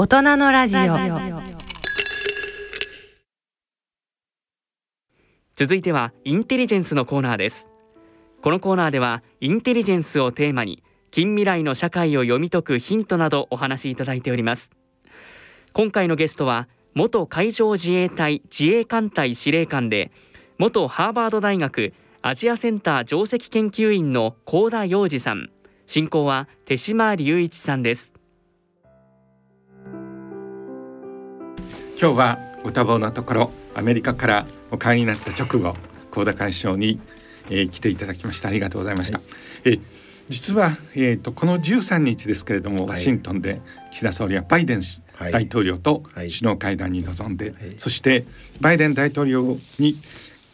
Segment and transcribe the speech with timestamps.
[0.00, 0.80] 大人のラジオ。
[5.56, 7.68] 続いてはインテリジェンスのコーナーです。
[8.40, 14.70] このコーナーではインテリジェンスをテーマに近未来の社会を読み解くヒントなどお話しいただいております。
[15.72, 20.12] 今回のゲストは元海上自衛隊自衛艦隊司令官で
[20.58, 21.92] 元ハーバード大学
[22.22, 25.50] アジアセンター上席研究員の高田洋二さん。
[25.86, 28.12] 進行は手島隆一さんです。
[32.00, 35.76] 今日は歌坊のところアメリカからお帰りになった直後
[36.12, 37.00] 高田会長に、
[37.50, 38.48] えー、来ていただきました。
[38.48, 39.26] ありがとうございました、はい、
[39.64, 39.80] え
[40.28, 44.82] 実は、えーと、この13日ですけれども、はい、ワシントンで岸田総理はバイデン
[45.32, 48.26] 大統領と首脳会談に臨んで、はい、そして
[48.60, 49.96] バイデン大統領に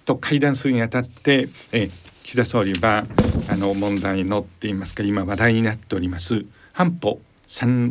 [0.07, 1.91] と会談するにあたって、えー、
[2.23, 3.05] 岸田総理は
[3.49, 7.21] あの問題のっていいますか今話題になっております安保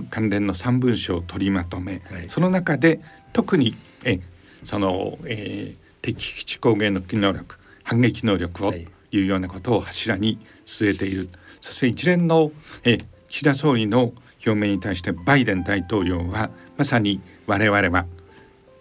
[0.10, 3.00] 関連の3文書を取りまとめ、はい、その中で
[3.34, 4.20] 特にえ
[4.64, 8.88] その、えー、敵基地攻撃の機能力反撃能力をとい。
[9.22, 11.30] うようなことを柱に据えている、
[11.62, 12.52] そして一連の
[12.84, 14.14] え岸田総理の
[14.46, 18.06] 表明に対してバイデン大統領はまさに我々は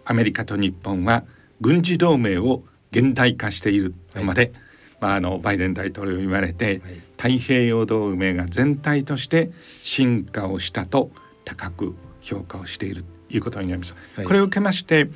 [0.04, 1.24] アメリカと日本は
[1.60, 4.52] 軍事同盟を現代化しているとまで、はい、
[5.00, 6.80] まあ、あのバイデン大統領言われて、はい、
[7.16, 11.10] 太平洋同盟が全体として進化をしたと
[11.44, 13.94] 高く評価をしているいうことになります。
[14.16, 15.08] はい、これを受けまして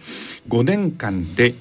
[0.48, 1.55] 5年間で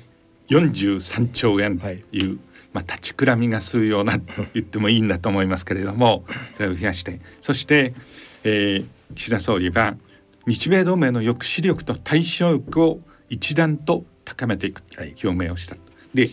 [0.50, 2.39] 43兆円という、
[2.73, 4.20] まあ、立ちくらみがするような
[4.53, 7.94] 言ってもいいんだと思いますけれどもそれを増やしてそして、
[8.44, 9.98] えー、岸田総理は
[10.48, 14.83] 日米同盟の抑止力と対処力を一段と高めていく
[15.23, 15.76] 表明をした。
[15.76, 15.81] は
[16.14, 16.30] い、で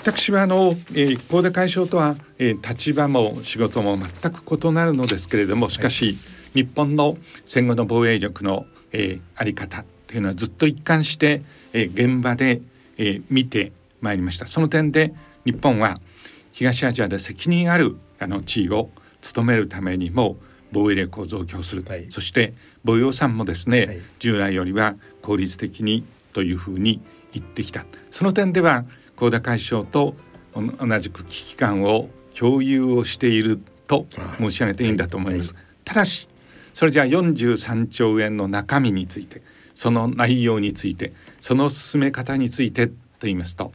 [0.00, 6.16] 私はあの、えー、高田会長とは、えー、立場も仕事も全く異なるのですけれどもしかし、はい、
[6.54, 12.60] 日本の戦後の防衛力のえー、あり方というのはずっと一貫して、えー、現場で、
[12.96, 14.46] えー、見てまいりました。
[14.46, 15.14] その点で
[15.44, 16.00] 日本は
[16.52, 18.90] 東アジアで責任あるあの地位を
[19.20, 20.36] 務めるためにも
[20.72, 22.52] 防衛力を増強する、はい、そして
[22.84, 27.00] 防衛予算もですね、はい、従来よりは効率的にというふうに
[27.32, 27.84] 言ってきた。
[28.10, 28.84] その点では
[29.16, 30.14] 高田会長と
[30.54, 34.06] 同じく危機感を共有をしていると
[34.38, 35.54] 申し上げていいんだと思います。
[35.54, 36.28] はい、ただし
[36.78, 39.42] それじゃあ43兆円の中身について
[39.74, 43.72] その内容についてその進め方についてと言いますと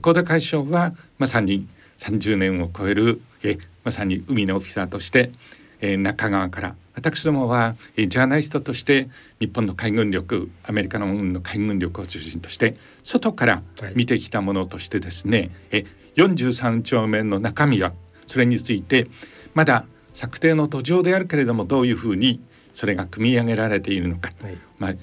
[0.00, 1.66] 高田会長はまさに
[1.98, 5.32] 30年を超えるえまさに海のオフィサーとして、
[5.80, 9.08] えー、中川から私どもは、えー、ジャーナリストとして
[9.40, 13.62] 日本の海軍力アメリカの軍の海軍力を中心として外から
[13.96, 17.94] 見てきたものとしてですね、はい、え43兆円の中身は
[18.28, 19.08] それについて
[19.54, 22.40] まだ策定の途上であるけれどもどういうふうに
[22.72, 24.94] それが組み上げられているのか、はい、まあ、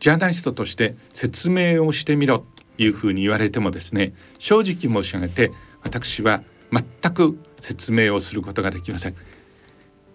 [0.00, 2.46] ジャーナリストとして説明をしてみろと
[2.78, 5.52] いうふうに言われてもですね正直申し上げて
[5.82, 9.14] 私は全く説明をすることができません。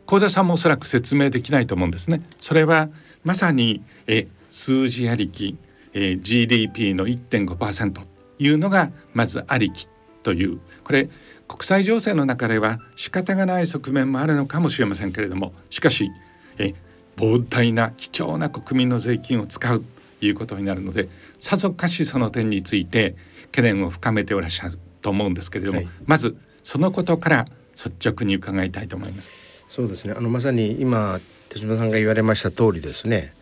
[0.05, 2.21] 幸田さんもおそらく説明できないと思うんですね。
[2.39, 2.89] それは
[3.23, 5.57] まさにえ数字ありき、
[5.93, 8.01] え GDP の1.5%と
[8.37, 9.87] いうのがまずありき
[10.23, 11.09] というこれ
[11.51, 16.09] 国際情勢の中では仕方がない側面もあるのかもしれませんけれどもしかし
[16.57, 16.73] え
[17.17, 19.83] 膨大な貴重な国民の税金を使う
[20.19, 21.09] ということになるので
[21.39, 23.17] さぞかしその点について
[23.47, 29.65] 懸念を深めておらっしゃると思うんですけれども、はい、まずそのことから率直に伺いたいと思います。
[29.67, 30.13] そうですね。
[30.15, 31.19] あのまさに今
[31.49, 33.33] 手島さんが言われました通りですね。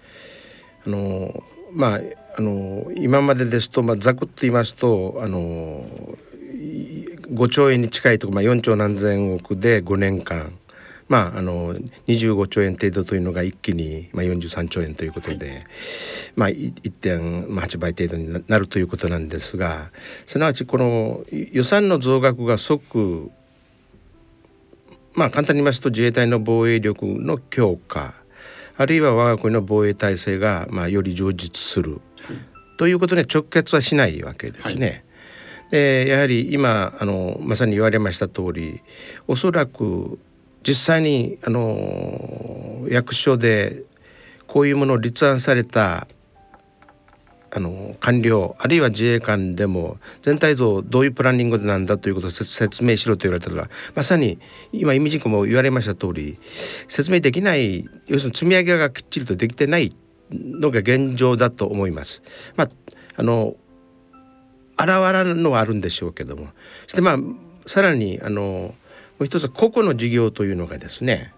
[0.88, 2.00] あのまあ
[2.38, 5.86] あの今までですと、まあ、ざくっと言いますとあの
[7.32, 10.54] 5兆円に近いところ、まあ、4兆何千億で5年間。
[11.10, 15.66] まあ、あの25兆円程度というのが一気に、まあ、43兆円ということで、はい、
[16.36, 19.90] まあ、1.8倍程度になるということなんですが
[20.28, 23.32] すなわちこの予算の増額が即
[25.16, 28.14] まあ簡単に言いますと自衛隊の防衛力の強化
[28.78, 32.00] あるいは我が国の防衛体制がまあより充実する、
[32.78, 34.88] ということに直結はしないわけですね。
[34.88, 35.04] はい
[35.72, 38.82] でやはり今あのまさに言われました通り
[39.28, 40.20] おそらく
[40.68, 43.84] 実際にあの役所で
[44.48, 46.08] こういうものを立案された
[47.52, 54.40] あの官僚あるいは自衛官でも全体像どういうプランニングなんだということを説明しろと言われたらまさに
[54.72, 59.96] 今イミジンコも言われました通り説明できない要するに積み上げがきっちりとできてない
[60.32, 62.22] のが現状だと思います。
[62.56, 62.70] まあ
[63.16, 63.56] あの
[64.80, 66.50] 現れるのはあるんでしょうけども。
[66.88, 67.18] そしてまあ
[67.66, 68.76] さらにあのも
[69.20, 71.34] う一つは個々の事業というのがですね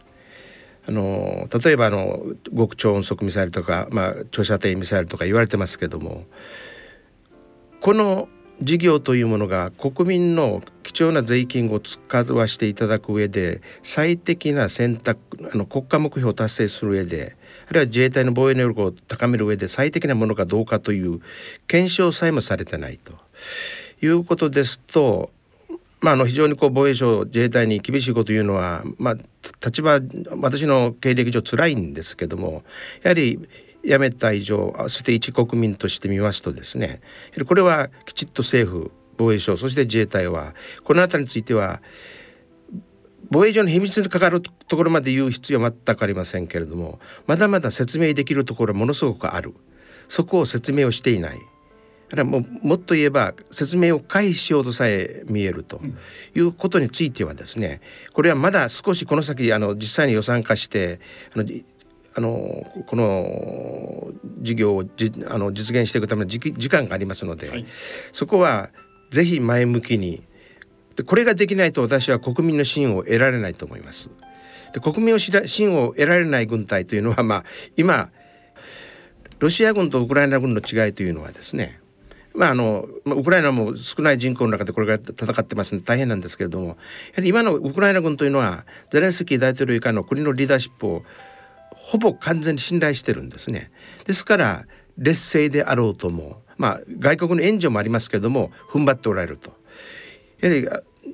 [0.87, 2.23] あの例えばあの
[2.55, 6.25] 極超音速ミサイルとか、まあ、長射程ミサイルとか言われてますけども
[7.81, 8.29] この
[8.61, 11.99] 事業というものが国民の貴重な税金を使
[12.33, 15.19] わしていただく上で最適な選択
[15.51, 17.35] あの国家目標を達成する上で
[17.71, 21.21] あるいは自衛隊の防衛能力を高める上で最適なものかどうかという
[21.67, 23.13] 検証さえもされてないと
[24.01, 25.31] いうことですと
[26.01, 29.15] まあ、あの非常にこう防衛省自衛隊に厳しいこと言うのは、まあ、
[29.63, 29.99] 立場
[30.41, 32.63] 私の経歴上辛いんですけども
[33.03, 33.39] やはり
[33.85, 37.01] 辞めた以上そして一国民として見ますとですね
[37.45, 41.83] これはきちっと政府防衛省そして自衛隊はこの辺りについては
[43.31, 49.53] 防衛上の秘密にかかるところまで言う必要は全くありませんけれどもまだまだ説明できるところはものすごくある。
[50.07, 51.39] そこを説明をしていない。
[52.09, 55.79] からももっと言えば説明を回避しようとさえ見えると
[56.35, 57.79] いうことについてはですね
[58.11, 60.99] これはまだ少しこの先あの実際に予算化して
[61.33, 61.45] あの
[62.13, 64.11] あのこの
[64.41, 67.65] 事業をじあの実現していくための時時間がありますので、はい、
[68.11, 68.71] そこは
[69.09, 70.21] ぜひ前向きに
[70.95, 74.09] でこれができないと私は国民の信を得られないと思います。
[74.73, 77.43] で国民の信を得られない軍隊というのは、まあ、
[77.75, 78.09] 今
[79.39, 81.81] ロシア軍とウクライナ軍の違いというのはですね
[82.33, 86.77] まあ、あのウクライナも少ない人口の中でこれから戦ってますので大変なんですけれどもやは
[87.17, 91.03] り今のウクライナ軍というのはゼレンスキー大統領以下の国のリーダーシップを
[91.71, 93.71] ほぼ完全に信頼してるんですね。
[94.05, 94.65] ですから
[94.97, 99.60] 劣勢であろうとも、まあ、外国の援助もありますけれども踏ん張っておられると。
[100.41, 100.67] やはり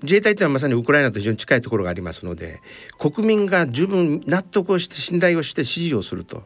[0.04, 2.62] 自衛隊というのはまさにウクライナと非常に近いところがありますので
[3.00, 6.44] 国民が十分納得をして信頼をして支持をすると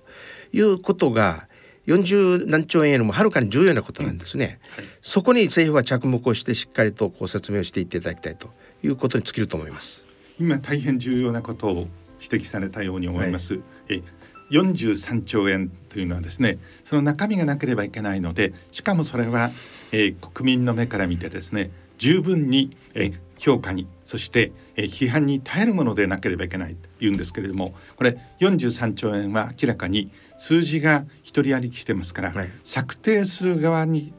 [0.53, 1.47] いうことが
[1.87, 4.83] 40何兆円よりもはるかに重要なことなんですね、うん。
[4.83, 8.49] はい、そこに政府は着目をしてしっかりとこう説明をしていっていただきたいと
[8.83, 10.05] いうことに尽きると思います。
[10.39, 11.87] 今大変重要なことを
[12.21, 14.03] 指摘されたように思います、はい、え
[14.51, 19.51] 43兆円というのはですねその中身がなければいけないのでしかもそれは、
[19.91, 34.15] えー、国民の目から見てですね十分に、えー、評価にそして、えー、批判に耐えるものでなければいけないというんですけれどもこれ43兆円は明らかに数字が一人歩きしてますから、はい、策定する側に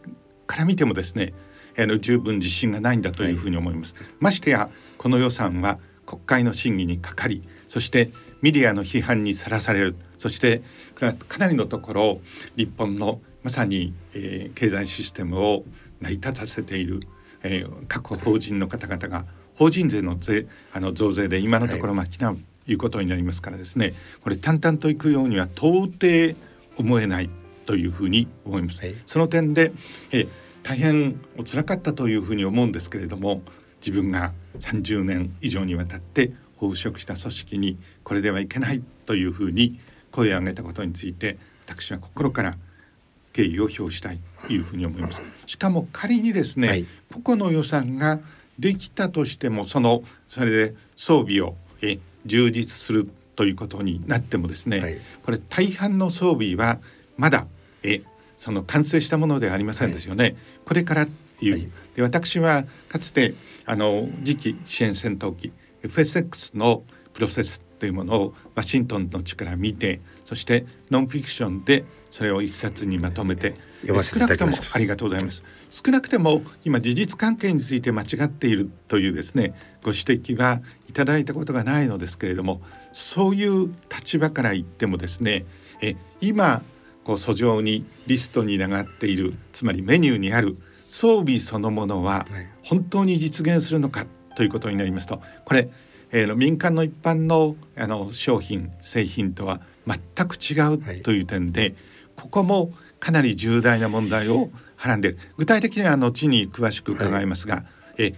[0.46, 1.34] から見てもですね
[1.76, 3.96] あの十分自信がないんだというふうに思います。
[3.96, 8.12] はい、ましてやこの予算は国会の審議にかかりそして
[8.42, 10.62] メディアの批判にさらされるそして
[10.94, 12.20] かなりのところ
[12.56, 15.64] 日本のまさに、えー、経済システムを
[16.00, 17.00] 成り立たせている、
[17.42, 19.24] えー、各法人の方々が
[19.56, 23.92] 法人税の税あの増税で今のところ巻きなということになりますからですね。
[24.22, 26.36] これ淡々といくようには到底
[26.78, 27.30] 思えない
[27.66, 28.80] というふうに思います。
[28.82, 29.72] はい、その点で、
[30.10, 30.26] え
[30.62, 33.42] 大変お辛かったというふうに思うんですけれども
[33.84, 39.80] 自分が30年以上にわたって奉職した組織にこれではいけないというふうに
[40.12, 41.36] 声を上げたことについて
[41.66, 42.56] 私は心から
[43.32, 44.18] 敬意を表したい。
[44.18, 45.22] というふうに思います。
[45.46, 46.86] しかも仮にですね、はい、
[47.24, 48.20] 個々の予算が
[48.58, 56.78] できたとしてもそのそれで装備をえ充実するということになってもですね、はい、これ大半の装備は
[57.16, 57.46] まだ
[57.82, 58.02] え
[58.36, 60.24] その完成したものではありませんですよね。
[60.24, 61.06] はい、これから
[61.40, 63.34] いう、はい、で私はかつて
[63.66, 65.52] あの次期支援戦闘機
[65.82, 73.56] FSX のプロセスというものをワシントンの地から見てそしてノンフィクションでそれを一冊にまとめて
[73.86, 75.42] 少なくともありがとうございます。
[75.70, 82.60] 少なくても今事実関係について間違っているというですねご指摘はいただいたことがないのですけれども
[82.92, 85.46] そういう立場から言ってもですね
[85.80, 86.60] え今
[87.04, 92.26] こう訴状にリストに流っているつまりメニューにある装備そのものは
[92.62, 94.04] 本当に実現するのか
[94.36, 95.70] ということになりますとこれ、
[96.10, 101.74] えー、民間の一般のあの商品製品とは全く違うという点で、はい、
[102.22, 105.18] ここもかなり重大な問題をはらんでいる。
[105.36, 107.64] 具体的には後に詳しく伺いますが、はい、
[107.98, 108.14] え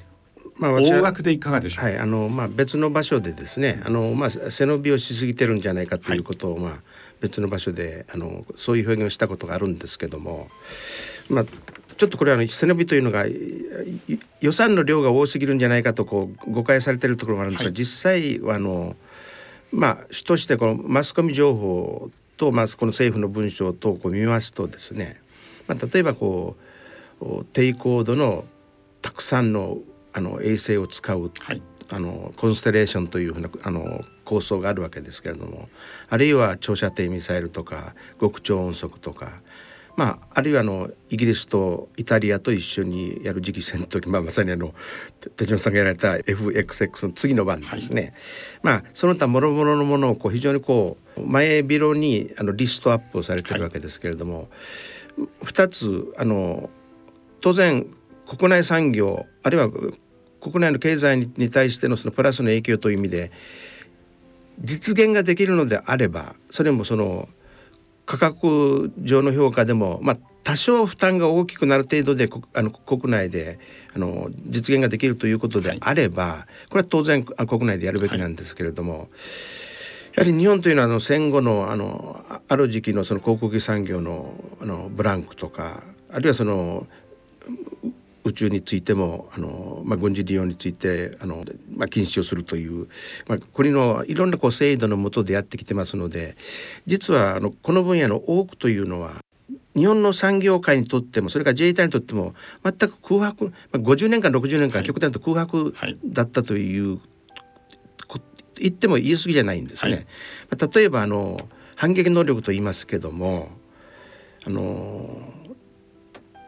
[0.59, 1.85] まあ、大枠でいかがでしょう？
[1.87, 6.73] はい、あのまあ別の場所でですねあの、まあ、背伸びをしすぎてるんじゃないかということを、はい、まあ、
[7.21, 10.49] 別の場所であのそういう表現をしたことがあるんですけども、
[11.31, 11.45] まあ、
[11.97, 13.25] ちょっとこれはあの背伸びというのが
[14.41, 18.95] 予算の量が多すぎるんじゃないかとこう誤解されているところがあるんですが、はい、実際はあの
[19.73, 25.21] まあ主としてこのマスコミ情報と、まあ、この政府の文章等をこう見ますとですね、
[25.67, 26.57] まあ、例えばこ
[27.21, 28.45] う低高度の
[29.03, 29.79] たくさんの
[30.17, 35.67] あの衛星を使う、はい、あのコンステレーションというふうなあの構想があるわけですけれども
[36.09, 39.43] あるいは長射程ミサイルとか極超音速とか、
[39.97, 44.75] まあ、あるいはあのイギリスとイタリアと一緒にやる次期戦闘機、まあ、まさにあの
[45.37, 48.13] 手島さんがやられた FXX の次の番ですね、はい、
[48.63, 54.49] まあ、その他もろもろのものをこう非常にこう前広にあのリストアップをされてるわけですけれども、
[55.17, 56.71] はい、2つあの
[57.41, 57.87] 当然
[58.27, 59.71] 国内産業あるいは
[60.41, 63.31] 国内の経済に対してのそのプラスの影響という意味で
[64.61, 67.29] 実現ができるのであればそれもその
[68.07, 73.59] 価格上の評価でも、まあ、多少負担が大きくなる程度であの国内で
[73.95, 79.07] あの実現ができるということであれば、はい、これは当然国内でやるべきなんですけれども、はい、や
[80.19, 85.83] はり日本というのはあの戦後のあのある時期のその航空機産業のあのブランクとか
[86.13, 86.87] あるいはその
[88.25, 91.45] 宇宙についてもあの、まあ、軍事利用についてあの、
[91.77, 92.89] まあ、禁止をするという、
[93.29, 96.37] まあ、国のいろんなこう制度の下でやってきてますので
[96.87, 99.13] 実はあのこの分野の多くというのは
[99.77, 107.01] 日本の産業界にとってもそれから自衛隊にとっても全く空白、まあ、50年間60年間極端と空白だったという、はい、
[108.57, 109.93] 言っても言い過ぎじゃないんですね。
[109.93, 110.07] はい、
[110.51, 111.39] まあ、例えばあの
[111.77, 113.49] 反撃能力と言いますけども
[114.47, 115.35] あの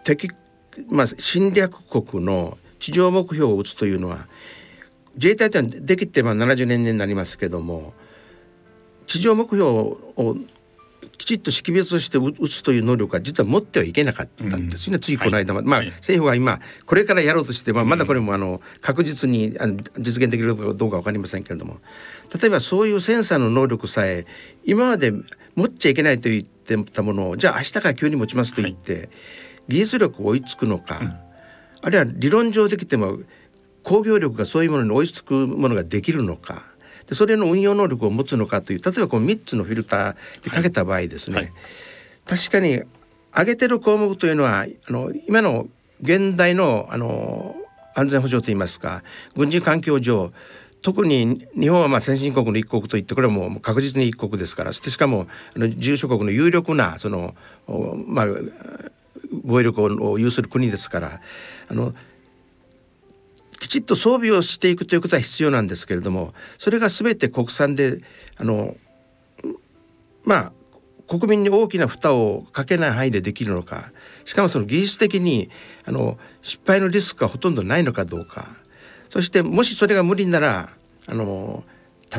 [0.05, 0.31] 敵
[0.89, 4.27] まあ、侵略国の地上目標を撃つというのは
[5.15, 7.95] 自衛隊というのはできてまあ70年になりますけども
[9.07, 10.37] 地上目標を
[11.17, 21.79] きちっと識別して撃つという能力は実は持ってはいけなかったんですね、うん、ついこの間まで、はい、まあ、政府は今これからやろうとして、まあ、まだこれもあの確実にあの実現できるかどうか分かりませんけれども
[22.39, 24.27] 例えばそういうセンサーの能力さえ
[24.65, 25.13] 今まで
[25.55, 29.09] 持っちゃいけないと言ってたものをじゃあ明日から急に持ちますと言って、はい
[29.69, 31.17] 技術力追いつくのか、うん、
[31.83, 33.19] あるいは理論上できても
[33.83, 36.65] 工業力がそういうものに追いつくものができるのか。
[37.07, 41.45] でそれの運用能力を持つのかという例えばこの3つのフィルターにかけた場合ですね、はい。
[41.45, 41.55] はい、
[42.27, 42.83] 確かに
[43.33, 45.69] 上げてる項目というのはあの今の
[46.01, 47.55] 現代のあの
[47.95, 49.03] 安全保障といいますか
[49.35, 50.33] 軍事環境上
[50.83, 57.35] 特に日本はまあ先進国の一国といってこれはもう確実に一国ですからしかもあの重諸国の有力なその
[58.07, 58.27] まあ
[59.45, 61.21] 防衛力を有する国ですから
[61.69, 61.95] あの
[63.59, 68.01] きちっと装備をしていくということは必要なんですけれどもそれが全て国産で
[68.39, 68.77] あの
[70.25, 70.53] まあ
[71.09, 73.93] 国民に大きな負担をかけない範囲でできるのか
[74.25, 75.51] しかもその技術的に
[75.85, 78.49] あの失敗のリスクがほとんどないのかどうか。
[79.09, 80.69] そしてもしそれが無理なら
[81.07, 81.65] あの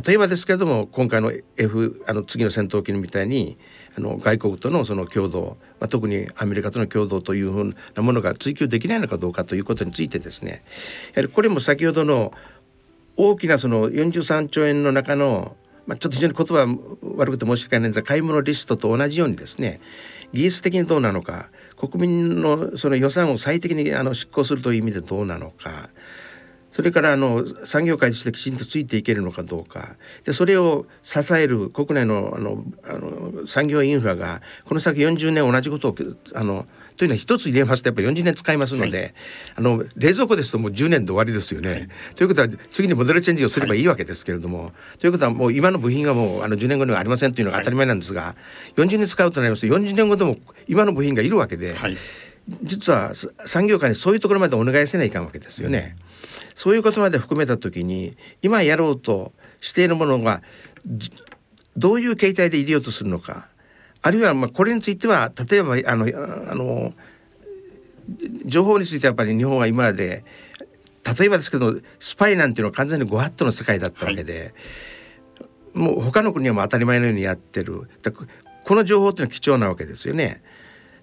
[0.06, 3.58] 例えばですけれども今回の F あの次の戦闘機みたいに
[3.98, 10.64] あの外国とのその共同、まあ、特にアメリカとの共同というふうなものが追求できないのかどうかということについてですね
[11.16, 12.34] やはりこれも先ほどの
[13.16, 15.56] 大きなその43兆円の中の、
[15.88, 16.68] まあ、ちょっと非常に言葉
[17.16, 19.80] 悪くて申し訳ないんですが買い物リストと同じようにですね
[20.34, 25.90] 技術的にどうなのか国民のその予算を最適にあの執行するという意味でどうなのか
[26.78, 29.96] それからあの産業界としてきちんとついていけるのかどうか。
[30.26, 35.96] でそれを支える国内のあのあの産業インフラがこの先40年同じことを
[36.36, 39.14] あのというのは一つ入れますとやっぱり40年使いますので、はい、
[39.56, 41.70] あの冷蔵庫ですともう10年で終わりですよね。
[41.72, 48.36] はい、ということは次にモデルチェンジをすればいいわけですけれども、はい、ということはもう今の部品がもうあの10年後にはありませんというのが当たり前なんですが、は
[48.78, 51.76] い、40年使うとなりますと40年後でも今の部品がいるわけで、
[52.62, 53.14] 実は
[53.48, 55.96] 産業界にそういうところまでお願いせないかんわけですよね。
[56.02, 56.07] うん
[56.58, 60.42] そういうことまで含めた時に今やろうとしているものが
[61.78, 63.48] どういう形態で入れようとするのか
[64.02, 66.06] あるいはまあこれについては例えばあの
[66.52, 66.94] あの
[68.48, 70.24] 情報についてはやっぱり日本は今まで
[71.20, 74.56] 例えばですけどスパイなんていうのは完全にご法度の世界だったわけで、
[75.40, 77.88] はい、もう他の国はもう当たり前のようにやってる
[78.64, 80.42] この情報っていうのは貴重なわけですよね。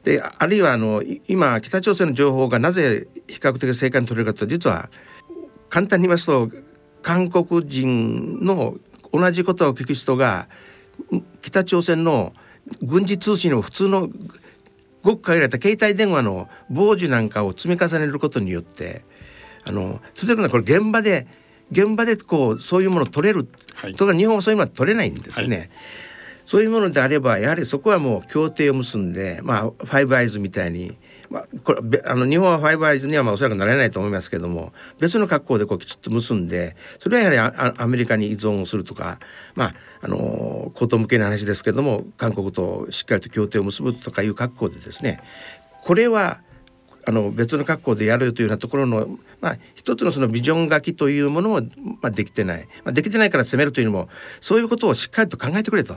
[0.02, 4.90] であるいはあの今北朝鮮の情報がなぜ比較的正確に取れるかと実は
[5.74, 6.48] 簡単に言いますと
[7.02, 8.76] 韓国人の
[9.12, 10.46] 同じことを聞く人が
[11.42, 12.32] 北朝鮮の
[12.80, 14.08] 軍事通信の普通の
[15.02, 19.04] ごく限られた携帯電話の傍受なんかを積み重ねることによって
[19.64, 21.26] あのそれでこれ現場で
[21.72, 25.56] 現場でこうそういうものを取れる、はい、とか日本はそういうものは取れないんですね。
[25.56, 25.70] はい、
[26.44, 30.96] そういうものであればやはりそこはもう協定を結んでまあファイブアイズみたいに
[31.34, 39.18] まあ、これあの日本はファイブアイズにはまあおそらくなれないと思いますけども別の格好でこうきちっと結んでそれはやはりアメリカに依存をするとか
[39.56, 45.20] まああのこと向けの話ですけども韓国としっかりと協定を結ぶとかいう格好でですね
[45.82, 46.40] これは
[47.04, 51.60] あの別の格好でやるというようなところの、まあ、一つのそのビジョン書きというものも、
[52.00, 54.08] まあ、できてない、まあ、できてないから攻めるというのも
[54.40, 55.96] そういうことをしっかりと考えてくれと。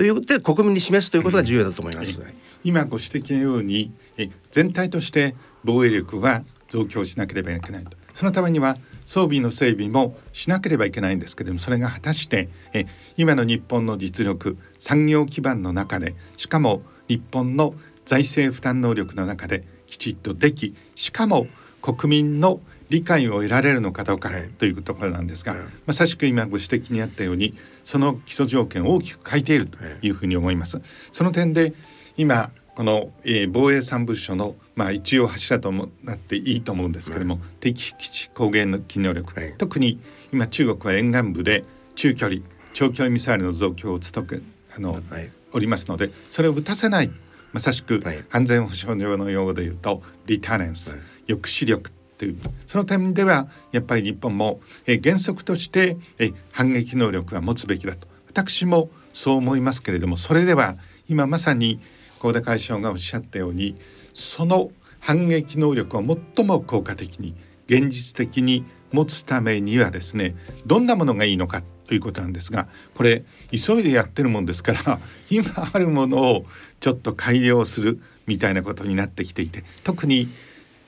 [0.00, 2.16] ということで国民に示すということが重要だと思います。
[2.16, 7.98] うんはい、今ご指摘のようにえ全体として防衛力は増強しなければいけないと。
[8.14, 12.86] そのためには装備の整備もしなければいけないんですけれどもそれが果たしてえ
[13.18, 17.74] 今の日本の実力産業基盤の中でしかも日本の
[18.06, 21.46] 財政負担能力の中できちっとできしかも
[21.82, 25.56] 国民の理解を得られるのかどうかというところなんですが、
[25.86, 27.54] まさしく今ご指摘にあったように
[27.84, 30.10] その基礎条件を大きく変えているとい。
[30.10, 30.80] うふうに思います。
[31.12, 31.72] その点で
[32.16, 40.00] 今この、えー、防衛三部署のまあ一応柱となっていいと思うんですけれども、はい、敵基地攻撃の機能力、はい、特に
[40.32, 42.40] 今中国は沿岸部で中距離
[42.72, 44.40] 長距離ミサイルの増強を努め
[44.76, 47.10] あの、はい、おりますのでそれを打たせない
[47.52, 52.36] まさしく安全保障上の用語で言うとリターネンス、抑止力という
[52.66, 60.74] その点ではやっぱり日本も、え原則として、え反撃能力は持つべきだと私もそう思いますけれどもそれでは
[61.08, 61.80] 今まさに
[62.20, 63.74] 高田会長がおっしゃったように
[64.12, 66.04] その反撃能力を
[66.36, 67.34] 最も効果的に
[67.66, 70.36] 現実的に持つためにはですね
[70.66, 75.00] どんなものがいいのかということなんですがこれ急いでやってるもんですから
[75.30, 76.44] 今あるものを
[76.80, 80.28] ちょっと改良するみたいなことになってきていて特に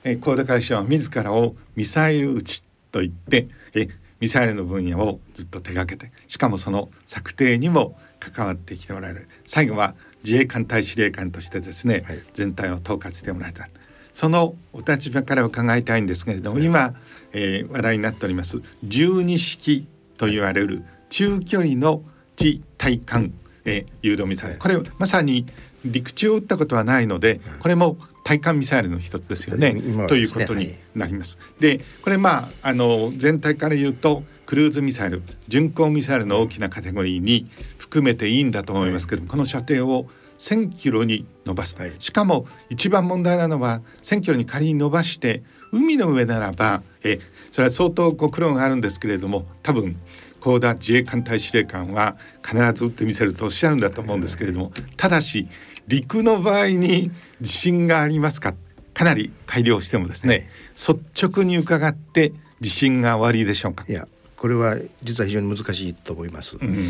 [0.03, 3.87] え高田会社は自らをミサイル撃ちと言ってえ
[4.19, 9.27] ミサイルの分野をずっと手がけてしかもその策定にも関わってきてもらえる。
[9.45, 13.67] 最後は自衛艦隊司令官としてですね、はい、全体を統括してもらえた。
[14.13, 16.93] そのお立場から伺いたいんですけれども、今、
[17.33, 22.03] えー、話題になっております12式と言われる中距離の
[22.35, 23.33] 地対艦、
[23.65, 25.45] えー、誘導ミサイル、これまさに
[25.83, 29.73] 陸地を撃ったことはないので、これも対艦ミサイルの一つですよね。
[29.73, 31.37] ねということになります。
[31.59, 47.19] でこれまああの全体から言うとクルーズミサイル巡航ミサイルの大きなカテゴリーに含めていいんだと思いますけども、この射程を1,000キロに伸ばす、はい、しかも一番問題なのは1,000キロに仮に伸ばして海の上ならばえ
[47.51, 49.97] それは相当ご苦労があるんですけれども多分
[50.39, 55.47] 高田自衛艦隊司令官は必ず撃ってみせるとおっしゃるんだと思うんですけれどもただし
[55.87, 58.53] 陸の場合に自信がありますか？
[58.93, 62.31] かなり改良してもですね、率直に伺って
[62.61, 63.85] 自信がおありでしょうか？
[63.89, 66.57] いやこれは実は非常に難しいと思います。
[66.57, 66.87] うん、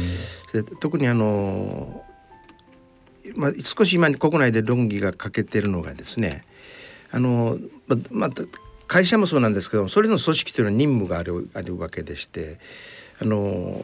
[0.80, 2.04] 特にあの
[3.36, 6.44] まあ、少し今国内で論議が欠けているのがですね
[7.10, 7.58] あの
[8.12, 8.44] また
[8.86, 12.60] 会社もそうなんですけどそれの組織というのは任務があるあるわけでして
[13.22, 13.84] あの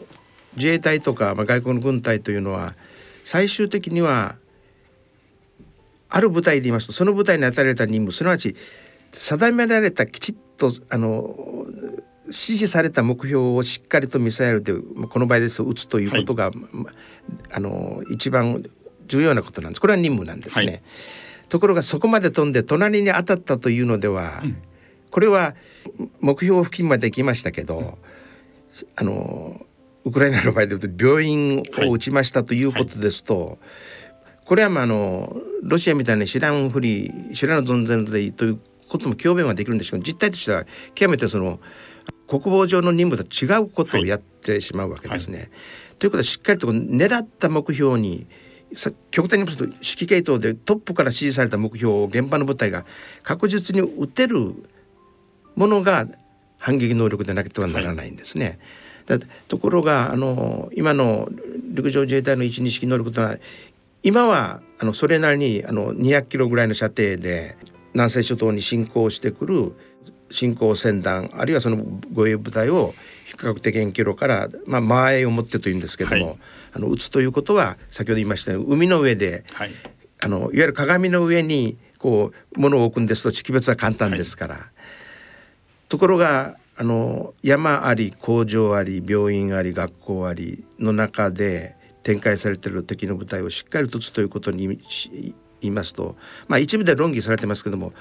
[0.55, 2.75] 自衛隊とか、まあ、外国の軍隊というのは
[3.23, 4.35] 最終的には
[6.09, 8.55] ある部隊で言いますとその部隊に与えられた任務すなわち
[9.11, 11.35] 定められたきちっとあの
[12.25, 16.53] 指示された目標をしっかりとミサイルでこの場合ですと撃つということが、はい、
[17.51, 18.63] あの一番
[19.07, 19.81] 重要なことなんです。
[19.81, 20.81] これは任務なんですね、はい、
[21.49, 24.61] ところがそこまで飛んで隣に当たったというのでは、うん、
[25.09, 25.55] これは
[26.21, 27.93] 目標付近まで行きましたけど、うん、
[28.95, 29.65] あの
[30.05, 33.59] ウクライナの場合で言うと病院を撃ちましたということですと、はいはい、
[34.49, 38.59] これはまああのロシアみたいに知らんふり知らぬ存在でいいという
[38.89, 41.59] ことも強弁はできるんですけど実態としては極めてその
[42.27, 45.51] 国防上の任務と違うことをやってしまうわけですね。
[45.99, 48.25] ということはしっかりと狙った目標に
[49.11, 52.85] 極端に言いますと指揮系統でトップから指示された目標を現場の部隊が
[53.21, 54.55] 確実に撃てる
[55.55, 56.07] ものが
[56.57, 58.57] 反撃能力でなくてはならないんですね。
[59.07, 61.29] はい、ところがあの今の
[61.71, 63.39] 陸上自衛隊の一二式能力というのは
[64.03, 67.57] 今はあのそれなりにあの200キロぐらいの射程で
[67.93, 69.73] 南西諸島に侵攻してくる
[70.31, 71.83] 進行船団あるいはその
[72.13, 72.93] 護衛部隊を
[73.25, 76.37] 比較的遠距離から、まあ、間合いを持ってというんですけども、はい、
[76.73, 79.71] あの撃つということは先ほど言いましたように海の上で、はい、
[80.23, 84.63] あのいわゆる鏡の上にこう物を置くんですと識別は簡単ですから、はい、
[85.89, 91.75] ところがあの山あり工場あり病院あり学校ありの中で
[92.09, 96.15] 展開されている敵の部隊をしっかりと撃つということに言いますと、
[96.47, 97.93] まあ、一部で論議されてますけども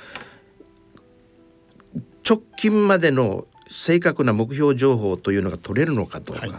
[2.27, 6.51] 直近までの正確な目標情報というのが取れるのかどうか、はい、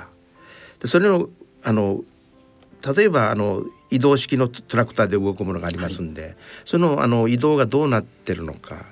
[0.80, 1.28] でそれの
[1.64, 2.04] あの
[2.96, 6.36] 例えばあの移動式のトラクターで動くものがありますんで、はい、
[6.66, 8.86] そのあの移動がどうなってるのか。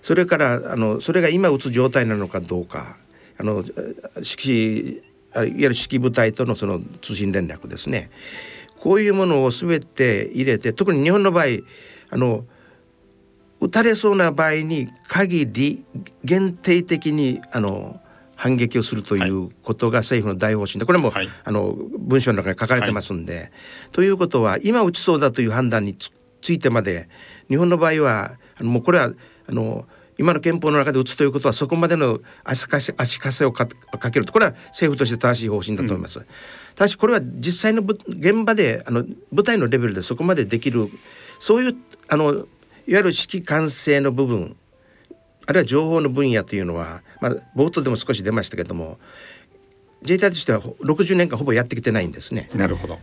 [0.00, 2.96] それからあのそれが今撃つ状態なのかどうか。
[3.38, 3.72] あの指
[4.22, 5.02] 揮
[5.34, 8.10] いわゆる指揮部隊とのその通信連絡ですね。
[8.78, 11.44] こういうものを全て入れて特に日本の場合
[12.10, 12.44] あの
[13.60, 15.84] 撃たれそうな場合に限り
[16.24, 18.00] 限定的にあの
[18.34, 21.28] 反撃をするということが政府の大方針でこれも、はい。
[21.44, 23.52] あの文書の中に書かれてますんで、
[23.92, 27.10] ということは今打ちそうだという判断につついてまで
[27.50, 29.12] 日本の場合はあのもうこれは
[29.46, 29.86] あの
[30.20, 36.20] 今の憲法の中で打つということはそこまでの足かせ足かせをかかけるとこれは政府として正しい方針だと思います。
[36.74, 39.02] ただしこれは実際のぶ現場であの
[39.32, 40.90] 舞台のレベルでそこまでできる
[41.38, 41.76] そういう
[42.08, 42.44] あのいわ
[42.86, 44.56] ゆる指揮管制の部分
[45.46, 48.98] あるいは情報の分野というのは、まあ、冒頭でも少し出ましたけども
[50.02, 52.50] 自衛隊としてはほ60年間ほぼやってきてないんですね。
[52.54, 52.98] なるほど。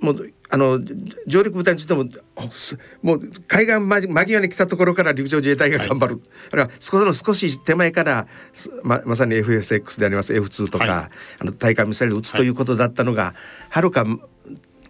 [0.00, 0.80] もうあの
[1.26, 2.04] 上陸部隊についても
[2.50, 6.20] すもう海岸間間際に来たところから陸上自衛隊が頑張る、
[6.52, 11.10] あるいは少しの少し手前からすままさに FSX であります F2 とか、はい。
[11.40, 13.34] あの対艦ミサイルを撃つということだったのが、
[13.70, 14.04] はるか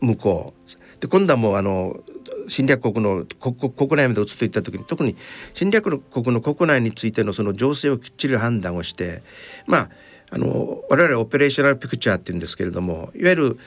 [0.01, 1.01] 向こう。
[1.01, 2.01] で今度はもうあの
[2.49, 5.17] 侵略国の国国国内まで撃つといった時に特に
[5.53, 9.23] 侵略国の国内についてのその情勢をきっちり判断をして
[9.67, 9.91] まあ
[10.31, 13.59] あの我々はオペレーショナルピクチャーっていうんですけれどもいわゆる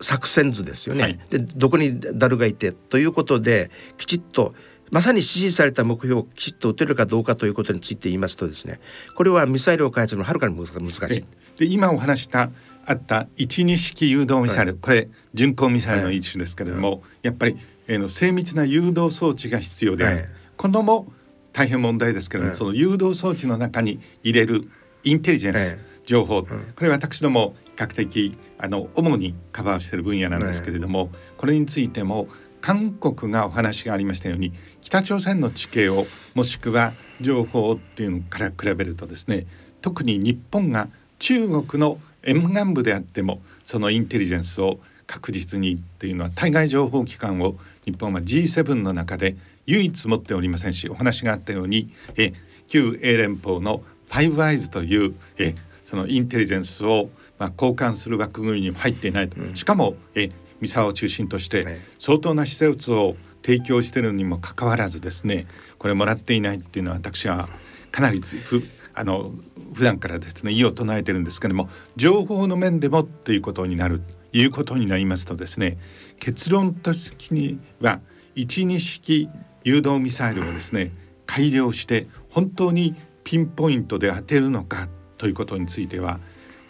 [0.00, 1.02] 作戦図ですよね。
[1.02, 1.20] はい。
[1.30, 4.52] でどこにダルがいてということできちっと
[4.90, 8.78] まさに指示された目標をきちっと撃てるかどうかということについて言いますとですね
[9.16, 11.24] これはミサイルを開発のははるかに難難しえい。
[11.58, 12.50] で今お話した
[12.86, 17.56] あった12式誘導ミサイル、これ巡航ミサイルの一種ですけれども、やっぱり、
[17.88, 20.26] えーの精密な誘導装置が必要である、はい。
[20.56, 21.12] このも
[21.52, 22.58] 大変問題ですけれども、はい。
[22.58, 24.70] その誘導装置の中に入れる
[25.02, 25.84] インテリジェンス、はい。
[26.04, 26.48] 情報、こ
[26.82, 32.28] れ私ども比較的あの主にカバーしている分野なんですけれども、これについても
[32.60, 39.46] 韓国がお話がありましたように北朝鮮の地形をもしくは情報っていうのから比べるとですね
[39.82, 40.88] 特に日本が
[41.20, 49.36] 中国の沿岸部であってもそのインテリジェンスを確実にっていうのは対外情報機関を日本は G7 の中で
[49.66, 52.32] 唯一持っておりませんしお話があったようにえ
[52.66, 55.54] 旧英連邦のファイブアイズというえ
[55.86, 65.46] そのインテリジェンスを、まあ、交換する枠組みにも入っていないと、しかもえ三沢を中心としてはい相当な施設を提供しているにもかかわらずですね
[65.78, 67.48] これもらっていないっていうのは私は
[67.92, 69.30] かなりつふあの
[69.74, 75.78] 普段からですね異を唱えてるんですけれども情報の面でもっていうことになるいうことになりますとですね
[76.18, 78.00] 結論としてには
[78.34, 79.28] 12式
[79.62, 80.90] 誘導ミサイルをですね
[81.26, 86.20] 改良して本当にピンポイントで当てるのかということについては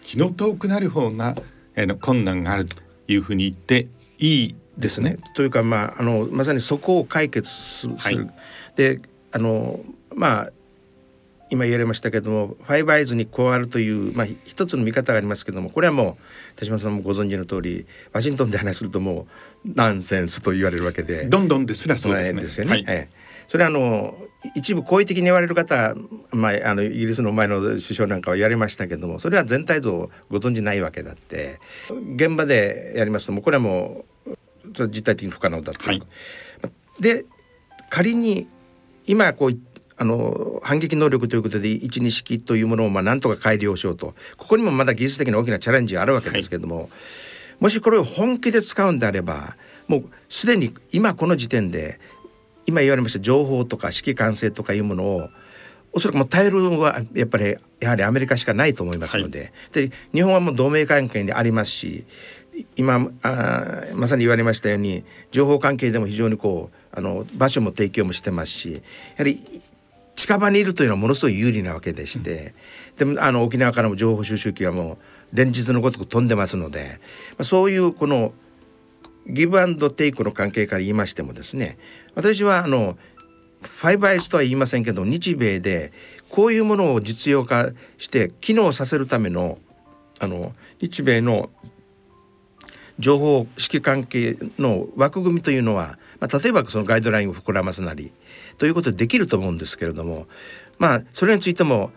[0.02, 1.34] 気の遠くなる方が、
[1.74, 2.76] えーの困難があると
[3.08, 5.18] いうふうに言っていいですね。
[5.34, 8.30] というかまああのまさにそこを解決すする、はい
[8.76, 9.00] で
[9.32, 9.80] あの
[10.14, 10.52] まあ
[11.50, 19.26] 今言われましたけどもファイブアイズに加わるという、まあ、ひ一つの見方がありますけどもこれはもう手島さんもご存知の通りワシントンで話するとも
[19.64, 21.28] うナンセンスと言われるわけで。
[21.30, 22.40] ロンドンですらそうですね。
[22.40, 22.70] ですよね。
[22.72, 24.16] はいええそれはあの
[24.54, 25.94] 一部好意的に言われる方、
[26.30, 31.58] まあ、あのイギリスの前の首相なんかは言われましたけどもそれは全体像をご存じないわけだって。
[32.14, 34.36] 現場でやりますともうこれはもう
[34.88, 36.02] 実体的に不可能だという、はい。
[37.00, 37.24] で
[37.90, 38.48] 仮に
[39.06, 39.60] 今こうい
[39.98, 44.14] あの反撃能力ということで12式というものをまあなんとか改良しようと。
[44.36, 46.90] ここにもまだ技術的な大きなチャレンジがあるわけですけども、
[47.60, 49.56] もしこれを本気で使うんであれば
[49.88, 51.98] もうすでに今この時点で
[52.66, 55.30] 今言われました情報とか指揮管制とかいうものを
[55.92, 62.04] おそらくもう頼るはやっぱりやはりアメリカしかないと思いますので,、で日本はもう同盟関係にありますし
[62.76, 68.80] 今あーまさに言われましたように情報関係でも非常にこうあの場所も提供もしてますしや
[69.18, 69.38] はり
[70.16, 72.54] 近場にいるというのはものすごい有利なわけでして、
[72.96, 74.94] でもあの沖縄からも情報収集機はも
[75.32, 77.00] う連日のごとく飛んでますので、
[77.32, 78.32] まあ、そういうこの
[79.28, 81.78] ギブアンドテイクの関係から言いましてもですね
[82.16, 82.98] 私はあの
[83.60, 85.92] ファイブアイズとは言いませんけど日米で
[86.28, 89.58] こういうものを実用化して機能させるための
[90.18, 91.50] あの日米の
[92.98, 98.12] 情報指揮関係の枠組みというのは、まあ、例えばそのガイドラインを膨らますなり
[98.56, 100.26] ということでできると思うんですけれども
[100.78, 101.90] まあそれについても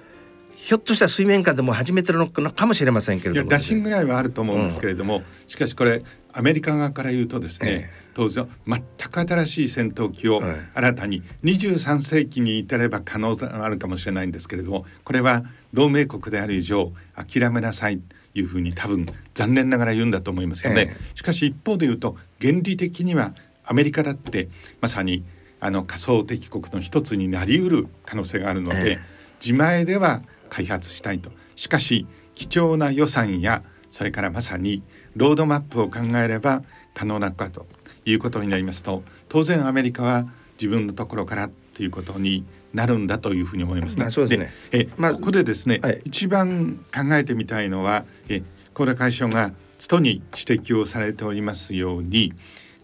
[0.56, 6.04] ひょっとしたら水面下でも始めてるのかもしれませんけれども、いや打診ぐらいはあると思うんですけれども、しかしこれ
[6.34, 10.56] アメリカ側から言うとですね、え当然全く新しい戦闘機をはい。
[10.74, 15.44] 新たに23世紀に至れば可能があるかもしれないんですけれどもこれは
[15.74, 20.96] 同盟国である以上諦めなさいというふうに多分残念ながら言うんだと思いますよね。
[20.96, 21.16] え。
[21.16, 23.34] しかし一方で言うと原理的には
[23.66, 24.50] アメリカだって
[24.82, 25.24] まさに
[25.60, 28.98] あの仮想敵国の一つになりうる可能性があるので、ええ。
[29.42, 31.32] 自前では開発したいと。
[31.56, 34.82] しかし貴重な予算やそれからまさに
[35.16, 36.62] ロードマップを考えれば
[36.94, 37.66] 可能なのかと
[38.10, 40.28] いうことになりますと当然アメリカは
[40.60, 42.44] 自分のところからってっていうことに
[42.74, 44.04] なるんだというふうに思いますね。
[44.04, 44.52] まあ、そうですね。
[44.74, 48.44] え、まあ、ここでですね、はい、一番考えてみたいのは、え、
[48.74, 52.34] 高田会長が都に指摘をされておりますように、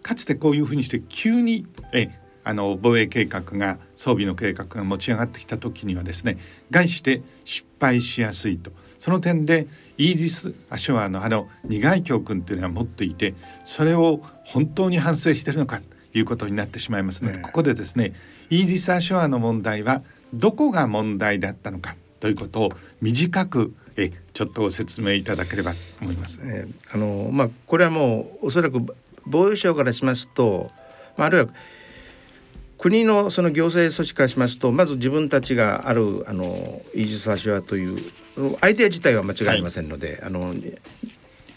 [0.02, 2.10] かつてこういうふうにして急にえ
[2.46, 6.38] あの防衛計画が装備の計画が持ち上がってきた時にはですね
[6.70, 15.86] 概して失敗しやすいとその点でイージス・アショアのあの苦い教訓というのは持っていてそれを本当に反省しているのかと
[16.18, 18.14] いうことになってしまいますので、ね、ここでですね
[18.50, 20.02] イージス・アショアの問題は
[20.34, 22.70] どこが問題だったのかということを
[23.02, 26.42] 短くえちょっとご説明いただければと思います。
[26.44, 28.82] えあのまあこれはもうおそらく
[29.26, 30.72] 防衛省からしますと、
[31.18, 31.48] まあ、あるいは
[32.86, 36.44] 国のその行政措置からしますとまず自分たちがあるあの
[36.94, 37.98] イージス・アショアという
[38.62, 40.72] アイデア自体は間違いありませんので、はい、あの2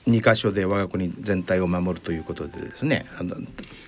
[0.07, 3.37] 箇所で我が国全体を守るということでですねあの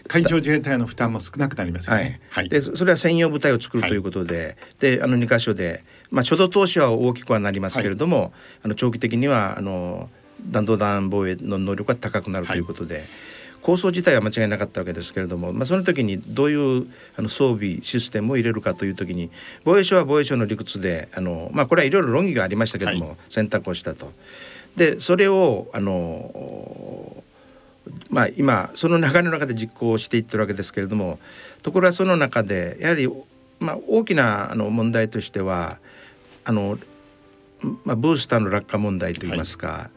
[0.06, 2.20] 海上自衛隊の負担も少なくなりますよね。
[2.28, 8.30] はい、でそれは専用部隊を作るということで、はい、であの2箇所で、まあ、初動投資は大きくはなりますけれども、はい、
[8.64, 10.10] あの長期的にはあの
[10.46, 13.04] 弾道弾防衛の能力が高くなるということで。
[13.62, 19.30] 構想自体は間違いなかったわけですけれども、まあ、その時にどういうあの装備システムを入れるかという時に
[19.64, 24.12] 防衛省は防衛省の理屈であの、まあ、これはいろいろ論議がありましたけれども、はい、選択をしたと。
[24.76, 27.22] でそれをあの
[28.08, 31.18] まあ、今その流れの中で実行していってるわけですけれども
[31.62, 33.08] ところがその中でやはり、
[33.58, 35.78] まあ、大きなあの問題としては
[36.44, 36.78] あの、
[37.84, 39.88] まあ、ブースターの落下問題といいますか、はい、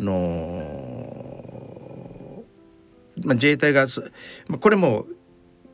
[0.00, 1.47] あの
[3.24, 3.86] まあ、自衛隊が、
[4.48, 5.06] まあ、これも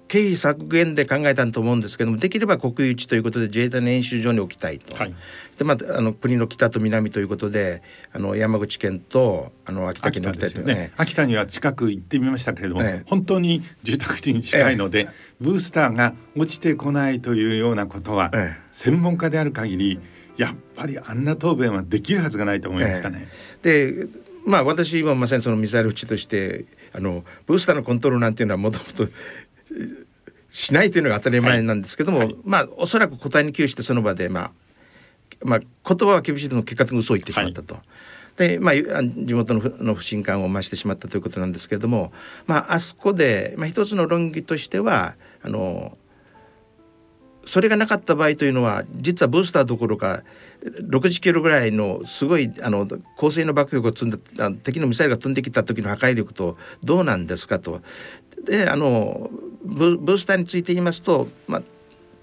[0.07, 5.15] 経費削減で考えたと思うんですけどもできれば国有地ということで自衛隊の演習場に置きたいと、はい、
[5.59, 10.61] でまあ、あの国の北と南ということであの山口県とあの秋田県に置きたいと。
[10.61, 15.09] ね、秋田には近く行ってみましたけれども、ええ、本当に住宅地に近いので、え、
[15.41, 18.31] ブースターが落ちてこないというようなことは、
[18.73, 20.01] 専門家である限り
[20.37, 23.29] やっぱりあんな答弁はできるはずがないと思いましたね。
[23.63, 24.07] で
[24.47, 29.09] まあ私もまさにそのミサイル基地としてあのブースターのコントロールなんていうのはもともと
[30.51, 34.51] しないというのが当たり前なんですけども、はい、まあおそらく答えに窮してその場でまあ
[35.43, 35.69] まあ言
[36.09, 37.75] 葉は厳しいとの結果的に嘘を言ってしまったと。
[37.75, 37.85] はい
[38.37, 42.13] でまあ、地元の不信感を増してしまったということなんですけれども、
[42.47, 45.97] まあ、あそこで、まあ、一つの論議としてはあの
[47.47, 50.23] それがなかった場合というのは実はブースターどころか
[50.65, 54.19] 60キロぐらいのすごいあの高性能爆撃を積んだ
[54.63, 57.83] 敵のミサイルが飛んできた時の破壊力とどうなんですかと。
[58.45, 59.31] であの
[59.63, 61.61] ブブースターについて言いますと、まあ、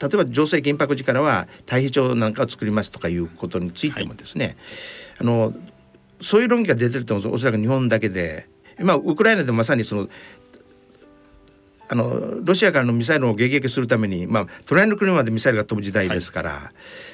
[0.08, 4.56] 例えば情勢緊迫時からは対比帳なんかを作りますとかいうことについてもですね、はい、
[5.22, 5.54] あの
[6.22, 8.50] そういう論議が出てると思うんですおそらく日本だけで。
[8.80, 10.10] まあ、ウクライナでまさにその
[11.92, 16.60] あのロシアからのミサイルを迎撃するために、まあ、隣の国までミサイルが飛ぶ時代ですから、はい、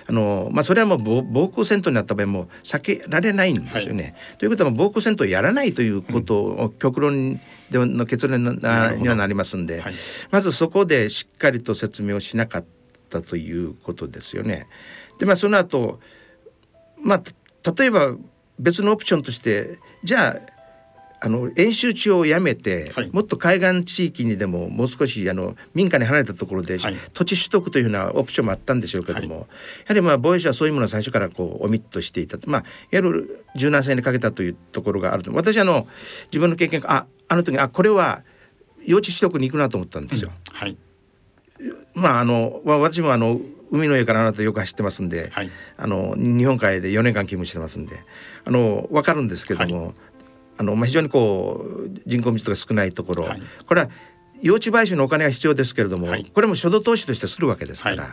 [0.05, 4.03] あのまあ、それはもう防空戦闘になった場合も避けられないんですよね。
[4.03, 7.37] はい、ということは防空戦闘をやらないということを、極論
[7.71, 9.93] での結論にはなりますんで、はい、
[10.29, 12.65] まずそこでしっかりと説明をしなかっ
[13.09, 14.67] たということですよね。
[15.17, 15.99] でまあその後
[17.01, 18.15] まあ例えば
[18.59, 20.56] 別のオプションとしてじゃあ
[21.19, 29.47] あの演習地をやめて、はい、もっと海岸地域にでももう少しあの民家に離れたところで、はい、土地取得というようなオプションもあったんでしょうけども、はい、や
[29.87, 32.37] はりまあ防衛省はそういうものを最初からこうオミットしていた。
[32.45, 35.31] まあいわゆる柔軟性にかけたというところがあると。
[35.33, 35.87] 私あの
[36.31, 38.21] 自分の経験ああの時あこれは
[38.85, 40.31] 用地取得に行くなと思ったんですよ。
[40.31, 40.77] うん、はい、
[41.95, 43.39] まああの私もあの
[43.71, 47.95] 海の上からあなたよく走ってますんで、はい、あの日本海で4年間勤務してますんで
[48.45, 49.93] あの分かるんですけども、はい、
[50.57, 53.89] あの、まあ、非常にこう人口密度が少ないところ、はい、これは
[54.41, 58.11] 用地買収のお金は必要ですけれども、はい、これも初動投資としてするわけですから、はい、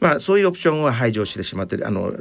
[0.00, 2.12] まあ、そういうオプションは排除してしまってあの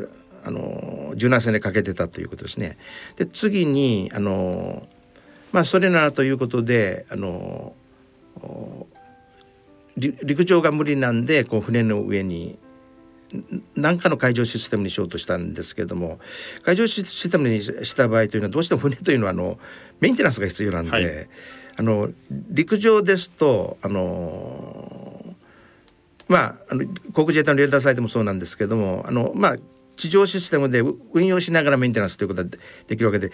[0.46, 2.78] あの柔軟性でかけてたということですね。
[3.16, 4.86] で次にあの、
[5.54, 7.74] まあ、それならということであの
[9.96, 12.58] 陸上が無理なんでこう船の上に
[13.76, 16.20] 何かの海上システムにしようとしたんですけれども
[16.64, 19.58] 海上システムにした場合というのはどうしても船というのはあの
[20.00, 21.06] メンテナンスが必要なんで、はい、
[21.78, 25.36] あの陸上ですとあの
[26.28, 29.56] まああの航空自衛隊のレーダーサイトもそうなんですけどもあのまあ
[29.96, 30.82] 地上システムで
[31.14, 32.50] 運用しながらメンテナンスということが
[32.88, 33.32] できるわけで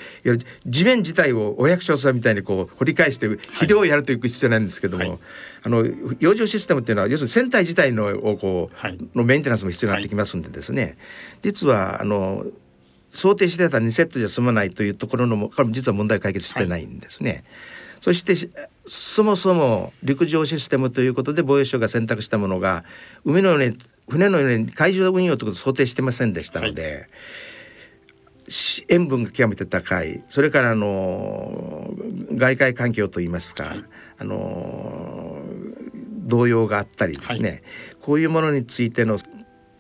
[0.66, 5.20] 地面自体をお役所さんみたいにこう掘り返して肥料をやるという必要なんですけども、はい、
[5.64, 5.86] あの
[6.20, 10.96] 養生システムっていうのは要するに船体自体のをこう、はい、のメンテナンスも必要になってきますんでですね、はい、
[11.42, 12.46] 実はあの
[13.10, 17.44] 想定してた2セットじゃ済まないというところのも実は問題解決してないんですね。
[18.02, 18.34] そして
[18.88, 22.86] そもそも陸上システムということで防衛省が選択したものが
[23.26, 23.78] 海のように
[24.10, 27.08] 船のように海上運用ということを想定してませんでしたので、はい。
[28.88, 30.24] 塩分が極めて高い。
[30.28, 31.92] それからあの
[32.34, 33.84] 外界環境といいますか、はい、
[34.20, 35.40] あの
[36.26, 37.62] 動揺があったりですね、はい、
[38.02, 39.20] こういうものについての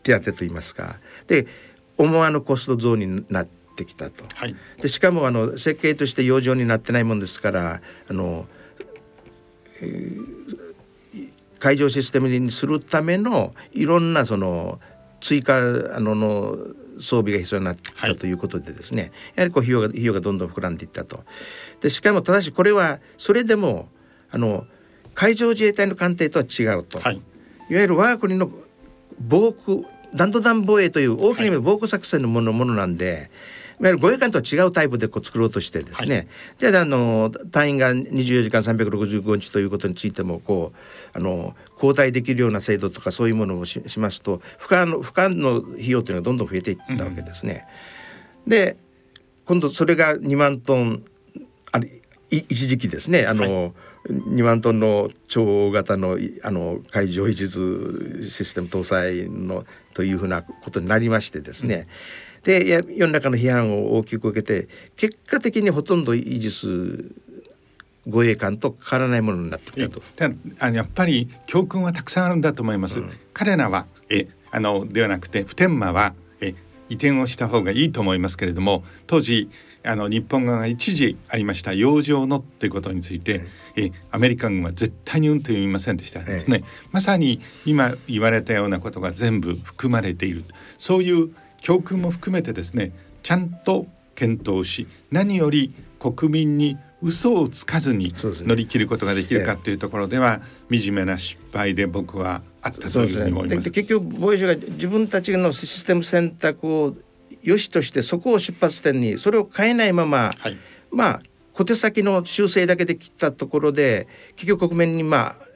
[0.04, 1.00] 手当といいますか。
[1.28, 1.48] で
[1.98, 8.48] 思わぬコスト増になってきたと、はい、でしかもあの設計として養生になってないもんですからあの、
[9.82, 10.69] えー、
[11.60, 14.80] 海上システムにするためのいろんなその
[15.22, 16.58] 追加あのの
[17.02, 21.24] 装備が必要になったということでですね、はい、やはりこう費用が費用がどんどん膨らんでいったと。
[21.82, 23.90] でしかもただしこれはそれでも
[24.32, 24.66] あの
[25.14, 28.50] 海上自衛隊の艦艇とは違うと、はい、いわゆる我が国の
[29.20, 29.80] 防空
[30.16, 33.30] 弾道弾防衛という大きな意味で防空作戦のもの,、ものなんで。
[33.80, 36.28] いわゆる護衛艦とは違うタイプでこう作ろうとしてですね、
[36.62, 47.66] はい、あの隊員が24時間365日ということについてもこうあの交代できるような制度とかそういうものをししますと負荷の負荷の費用というのがどんどん増えていったわけですね。
[48.46, 48.78] うん、で
[49.46, 51.04] 今度それが2万トン
[51.72, 51.90] あれ
[52.32, 53.26] 一時期ですね。
[53.26, 53.74] あの、はい。
[54.08, 61.86] 2万トンの超大型のあの海上維持図システム搭載のというふうなことになりましてですね、うん、
[62.44, 67.12] で世の中の批判を大きく受けて結果的にほとんど維持数
[68.08, 70.02] 護衛艦と変わらないものになってきたと。
[70.60, 73.00] あのやっぱり教訓はたくさんあるんだと思います。
[73.00, 76.56] うん、彼らはえあのではなくて普天間はえ
[76.90, 79.50] 移転をした方がいいと思いますけれども当時
[79.84, 83.42] あの日本側が一時ありました洋上のということについて、
[83.76, 86.20] えアメリカ軍は絶対に運転を見ませんでした。
[86.20, 90.44] ですね、まさに今言われたようなことが全部含まれている。
[90.78, 91.30] そういう
[91.62, 92.92] 教訓も含めてですね
[93.24, 103.72] ちゃんと検討し何より国民に嘘をつかずに乗り切ることができるかというところでは、惨めな失敗で僕はあったというふうに思います。
[103.72, 106.96] 結局防衛省が自分たちのシステム選択を
[107.42, 110.58] 良しとしてそこを出発点にそれを変えないまま、はい、
[110.92, 111.22] まあ
[111.54, 115.49] 小手先の修正だけで切ったところで結局国民にまあ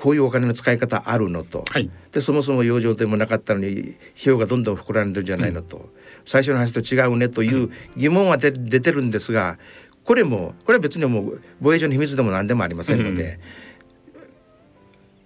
[0.00, 5.84] こういうお金の使い方あるのと、はい、でそもそも養生でもなかったのに費用がどんどん膨らんでるんじゃないのと、うん、
[6.24, 9.58] 最初の話と違うねという疑問は出てるんですが
[10.04, 13.38] これもこれは別にもう防衛上の秘密でも何でもありませんので。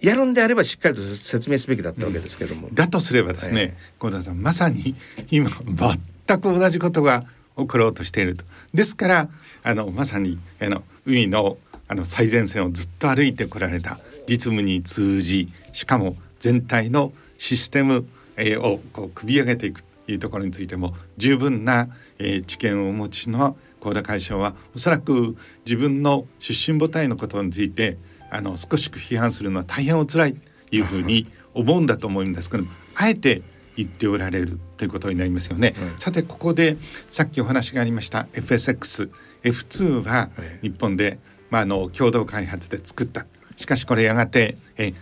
[0.01, 2.67] うん、やるんであればしっかりと説明すべきだったわけですけども。
[2.67, 4.93] うん、だとすればですね、はい、田さんまさに
[5.31, 7.23] 今全く同じことが
[7.57, 8.43] 起ころうとしていると。
[8.73, 9.29] ですから
[9.63, 11.57] あのまさにあの海の
[11.87, 18.07] あの最前線をずっと歩いてこられた実務に通じしかも全体のシステム、
[18.37, 27.97] えー、をこう組み上げていくというところについても十分な、えー、知見をお持ちの高田会長はおそらく自分の出身母体のことについて
[28.31, 30.39] あの少し批判するのは大変お辛いと
[30.71, 32.63] いうふうに思うんだと思うんですけど
[32.95, 33.43] あえて
[33.77, 35.75] 言っておられるということになりますよね。
[35.77, 36.77] うん、さてここで
[37.09, 39.09] さっきお話がありました FSX
[39.43, 40.29] F2 は
[40.61, 43.25] 日本で、まあ、あの共同開発で作った
[43.57, 44.93] しかしこれやがてえ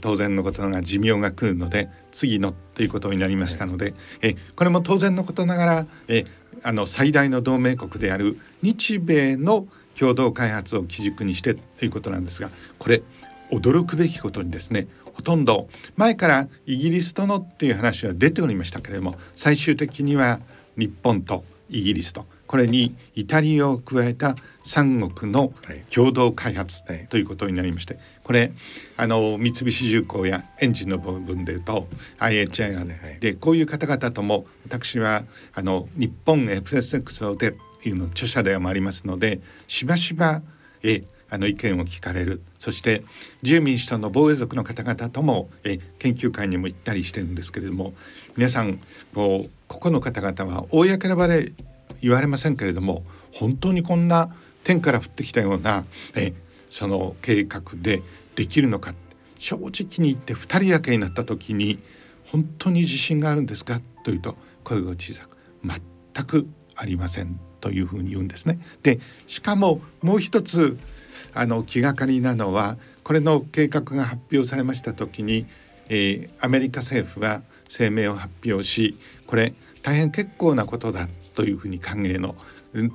[0.00, 6.24] 当然のことながら寿命が来るので次のということになりましたので、えこれも当然のことながらえ
[6.62, 13.02] あの最大の同盟国である日米の共同開発を基軸にしてということなんですがこれ
[13.50, 20.40] 驚くべきことにですねほとんど前からイギリスとのっていう話は出ておりましたけれども最終的には
[20.76, 24.34] 日本とイギリスとこれにイタリアを加えた
[24.64, 25.52] 三国の
[25.88, 28.50] 共同開発ということになりまして、これ
[28.96, 31.86] あの三菱重工やエンジンの部分でいうと
[32.18, 35.22] IHI がね、でこういう方々とも私は
[35.54, 40.42] あの日本 FSX をでいうの著者でもありますのでしばしば
[40.82, 42.42] えあの意見を聞かれる。
[42.58, 43.04] そして
[43.44, 47.94] 自由民主党の防衛族の方々ともえ研究会にも行ったりしてるんですけれども
[48.36, 48.80] 皆さん
[49.14, 51.52] こうここの方々は公の場で
[52.02, 54.34] 言われませんけれども本当にこんな
[54.64, 55.84] 天から降ってきたような
[56.14, 56.32] え
[56.68, 58.02] その計画で
[58.36, 58.94] できるのか
[59.38, 61.78] 正直に言って2人だけになった時に
[62.26, 63.80] 本当に自信があるんですか？
[64.04, 68.60] というと声が小さく全くありませんというふうに言うんですね。
[68.82, 70.78] でしかももう一つ
[71.34, 75.46] あの気がかりなのはこれの計画が発表されました時に、
[75.88, 81.08] えー、アメリカ政府は声明を発表しこれ大変結構なことだ
[81.40, 82.36] というふうに歓迎の。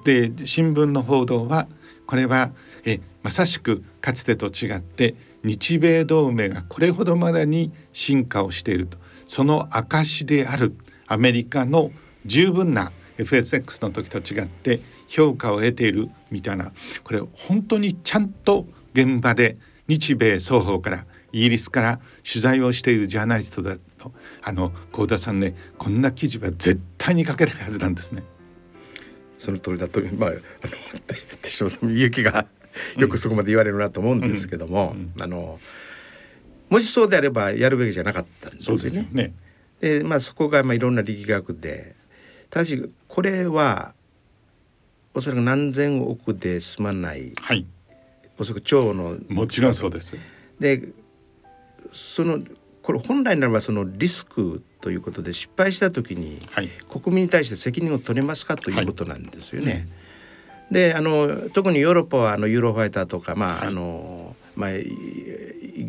[0.04, 1.68] で新聞の報道は
[2.06, 2.52] これは
[2.86, 9.00] えまさしくかつてと違って日米同盟がこれほどまでに進化をしていると。
[9.26, 10.76] その証である
[11.08, 11.90] アメリカの
[12.28, 16.72] 十分な FSX の時と違って評価を得ているみたいな。
[17.04, 28.24] これ本当にちゃんと現場で日米双方からイギリスから取材をしているジャーナリストだとあの幸田さんねこんな記事は絶対に書けないはずなんですね。
[29.38, 30.40] その通りだとまああの
[31.42, 32.46] 手嶋さん勇気が
[32.98, 35.60] よくそこまで言われるなと思うんですけども、あの
[36.70, 38.90] もしそうであればやるべきじゃなかったんですよね。
[38.90, 39.34] そね。
[39.80, 41.96] でまあそこがまあいろんな力学で
[42.50, 43.94] ただしこれは
[45.14, 47.66] おそらく何千億で済まない、はい、
[48.38, 50.16] おそらく超のもちろんそうです。
[50.60, 50.90] で
[51.94, 52.40] その
[52.86, 56.40] これ本来ならばそのリスクということで失敗した時に
[56.88, 59.72] 国民に対して責任を取れますかということなんですよね。
[59.72, 59.82] はい。
[59.82, 59.90] うん
[60.72, 64.84] であの特にヨーロッパはあのユーロファイターとか、まあ、はい、あのまあ、イ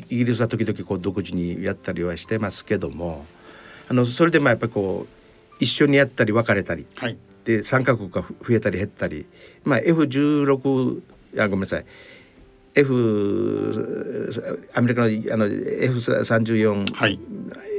[0.08, 3.24] ギリスは時々こう独自にやったりはしてますけども
[3.88, 9.24] あのそれでもやっぱりこう一緒にやったり別れたり、はい、で3か国が増えたり減ったり、
[9.62, 11.02] まあ、F16
[11.38, 11.86] あごめんなさい
[12.76, 17.18] F アメリカのあの F34、はい、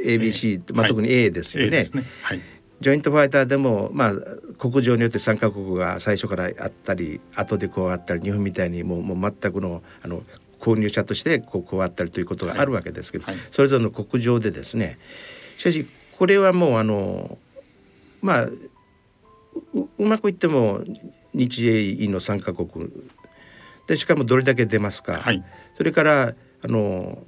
[0.03, 1.83] ABC、まあ、特に A ですよね。
[1.83, 2.03] ね。
[2.23, 2.41] はい。
[2.81, 4.13] ジョイントファイターでも、まあ、
[4.57, 10.23] 国情によって3か国が最初からあったり後で加わったり日本みたいにもうもう全くのあの
[10.59, 13.35] 購入者としてこう加わったりということがあるわけですけど、はい。
[13.35, 14.97] はい、それぞれの国情でですね。
[15.57, 15.87] しかし
[16.17, 17.37] これはもうあの
[18.21, 20.81] まあうまくいっても
[21.33, 22.89] 日英印の3か国
[23.87, 25.43] でしかもどれだけ出ますか、はい、
[25.77, 26.33] それから
[26.63, 27.23] あの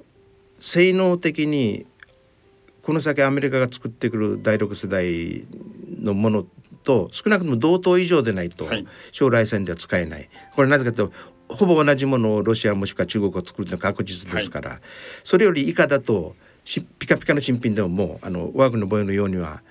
[0.60, 1.86] 性能的に
[2.82, 5.46] この先アメリカが作ってくる第6世代
[6.02, 6.46] のもの
[6.82, 8.68] と少なくとも同等以上でないと
[9.12, 14.80] 将来戦では使えない、はい、これなぜかというとほぼ同じものをロシアもしくは中国が作るのは確実ですから、はい、
[15.24, 16.36] それより以下だと
[16.98, 19.62] ピカピカの新品でももうあの我が国の防衛のようには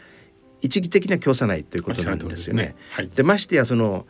[0.62, 2.64] 一義的には供さないということなんですよね。
[2.64, 2.76] で、ね。
[2.92, 4.06] はい、ましてやその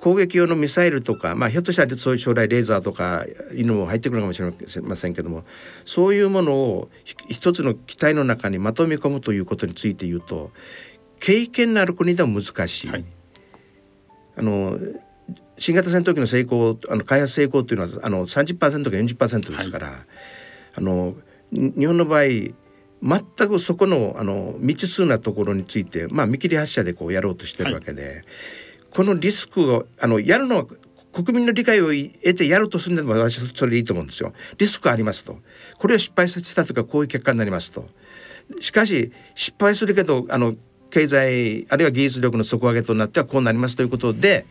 [0.00, 4.50] 攻撃用のミサイルとか、まあ、ひょっとしたらそういう将来レーザーとかいうのも入ってくるかもしれ
[4.82, 5.44] ませんけども
[5.84, 6.88] そういうものを
[7.28, 10.52] 一つの機体の中にまとめ込むということについて言うと
[11.20, 12.88] 経験のある国でも難しい。
[12.88, 13.04] はい、
[14.36, 14.78] あの
[15.58, 19.96] 新型戦闘機の成功あの開発成功というのはあの30%か40%ですから、はい、
[20.76, 21.14] あの
[21.52, 22.54] 日本の場合全
[23.48, 28.02] くそこのあの未知数なところについて、まあ、見切り発車でこうやろうとしてるわけで。
[28.02, 28.24] はい
[28.90, 30.66] このリスクをあのやるのは
[31.12, 34.32] 国民の理解を得てやるとするなら私はそれでいいと思うんですよ。
[34.58, 35.38] リスクありますと。
[35.78, 37.86] これを失敗させたとかこういう結果になりますと。
[38.60, 40.54] しかし失敗するけどあの
[40.90, 44.44] 経済あるいは技術力の底上げとなってはこうなりますということで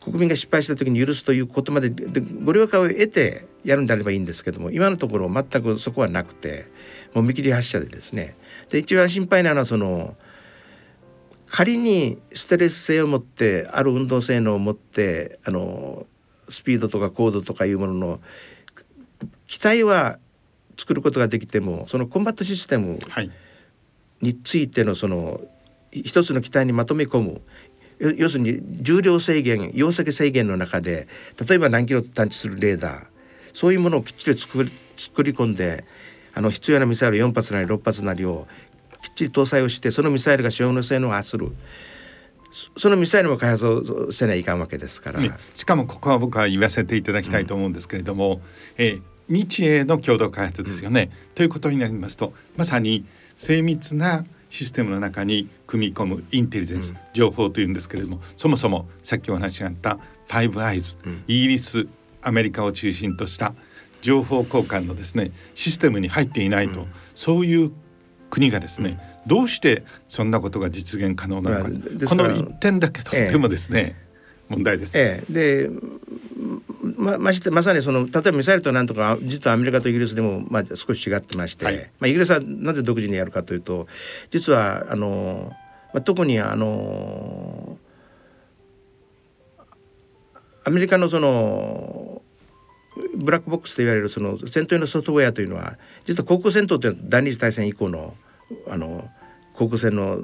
[0.00, 6.66] 国民が失敗した時に許すということまででご了解を得てやるんであればいいんですけども今のところ全くそこはなくて
[7.12, 8.36] もう見切り発車でですね
[8.70, 10.16] で一番心配なのはその
[11.48, 16.06] 仮にステレス性を持ってある運動性能を持ってあの
[16.48, 18.20] スピードとか高度とかいうものの
[19.46, 20.18] 機体は
[20.76, 22.98] 作ることができてもそのコンバットシステム
[24.20, 25.40] についてのその
[25.92, 27.40] 一つの機体にまとめ込む。
[27.98, 31.08] 要するに重量制限容積制限の中で
[31.48, 33.06] 例えば何キロ探知するレーダー。
[33.54, 35.84] そういうものをきっちり作り作り込んで
[36.34, 38.46] あの必要なミサイル4発なり6発なりを
[39.16, 41.50] ち搭載をしてそのミサイルが使用の性能を発する
[42.76, 48.40] そのミサイルも開発をせないかんわけですから、ね、しかもここは僕は言わせていただきたいと思うんですけれども、うん、
[48.78, 48.98] え、
[49.28, 53.04] 日英の共同開発ですよね、うん、ということになりますとまさに
[53.34, 60.98] 精密なシステムの中に組み込むインテリジェンス、うん、情報というんですけれどもそもそもさっきお話があったファイブアイズ、
[61.28, 61.86] イギリス
[62.20, 63.54] アメリカを中心とした
[64.00, 67.72] 情報交換のですねシステムに入っていないと、そういう
[68.30, 71.70] 国がですね、うん、どうしてそんなことが実現可能なのか、
[72.06, 74.06] この一点だけとってもですね、え。
[74.48, 74.98] 問題です。
[74.98, 75.70] ええ、で
[76.96, 83.86] まましてまさにその例えばミサイルとなんとか実はアメリカとイギリスでもまあ少し違ってまして、はい、まあ、イギリスはなぜ独自にやるかというと
[84.30, 85.50] 実はあの、
[85.92, 87.78] まあ、特にあの
[90.64, 92.22] アメリカのその
[93.16, 98.14] ブラックボックスと言われるその戦闘用のソフトウェアというのは実は航空戦闘というのは第二次大戦以降の
[98.68, 99.08] あの
[99.54, 100.18] 航空戦の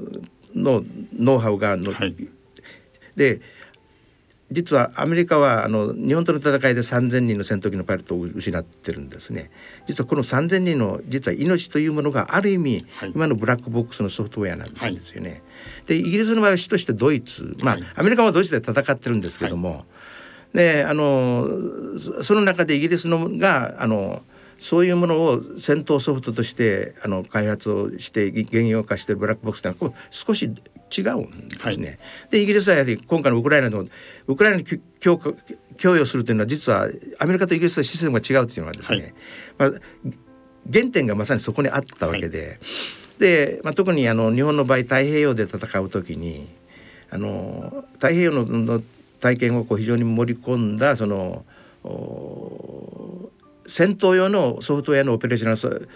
[0.55, 2.15] のノウハウがの、はい、
[3.17, 3.41] で
[4.53, 9.51] 実はアメリカはあの日本との戦いで3,000人の戦闘機のパイロットを失ってるんですね。
[9.87, 15.31] 実はこの3,000人の実は命というものがある意味、はい、今のブラックボックスのソフトウェアなんですよね。
[15.31, 15.43] はい、
[15.87, 19.87] でイギリスの場合は主としてドイツまあ、アメリカはドイツで戦ってるんですけども、
[20.53, 21.49] であの
[22.23, 24.23] その中でイギリスのがあの
[24.61, 31.87] そういうものを戦闘ソフトとしてあの開発をして現用化しているブラックボックスというのは少し違うんですね。
[31.87, 31.99] はい、
[32.31, 33.87] でイギリスはやはり今回のウクライナの
[34.27, 34.65] ウクライナに
[35.01, 35.19] 供
[35.79, 36.89] 供与するというのは実は
[37.19, 39.15] アメリカとイギリスのシステムが違うというのはですね、
[39.59, 39.81] はい、まあ、
[40.73, 42.59] 原点がまさにそこにあったわけで、はい、
[43.19, 46.49] で、まあ、特にあの日本の場合太平洋で戦う時に
[47.11, 48.83] あの太平洋のの
[49.23, 51.47] 体験をこう非常に盛り込んだその
[53.67, 55.89] 戦闘用のソフトウェアのオペレーション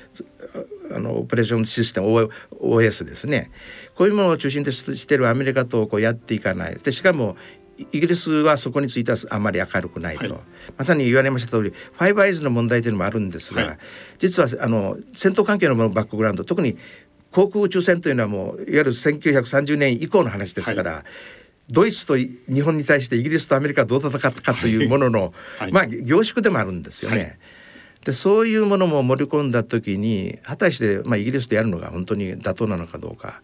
[0.95, 3.51] あのオペレーションシステム OS ですね。
[3.97, 6.77] こういうものを中心としているアメリカとこうやっていかない。
[6.77, 7.37] でしかも
[7.93, 10.43] イギリスはそこについてはあまり明るくないと、はい、
[10.79, 13.79] まさに言われました通りファイブアイズの問題というのもあるんですが、はい、
[14.19, 16.79] 実はあの戦闘関係のバックグラウンド特に
[17.33, 21.03] 航空宇宙船というのはもういわゆる1930年以降の話ですから、はい、
[21.71, 25.35] ドイツと日本に対してイギリスとアメリカはどう戦ったかというものの、
[25.73, 27.39] まあ凝縮でもあるんですよね。
[28.05, 33.43] でそういうものも盛り込んだ時に果たして、まあ、イギリスでやるのが本当に妥当なのかどうか。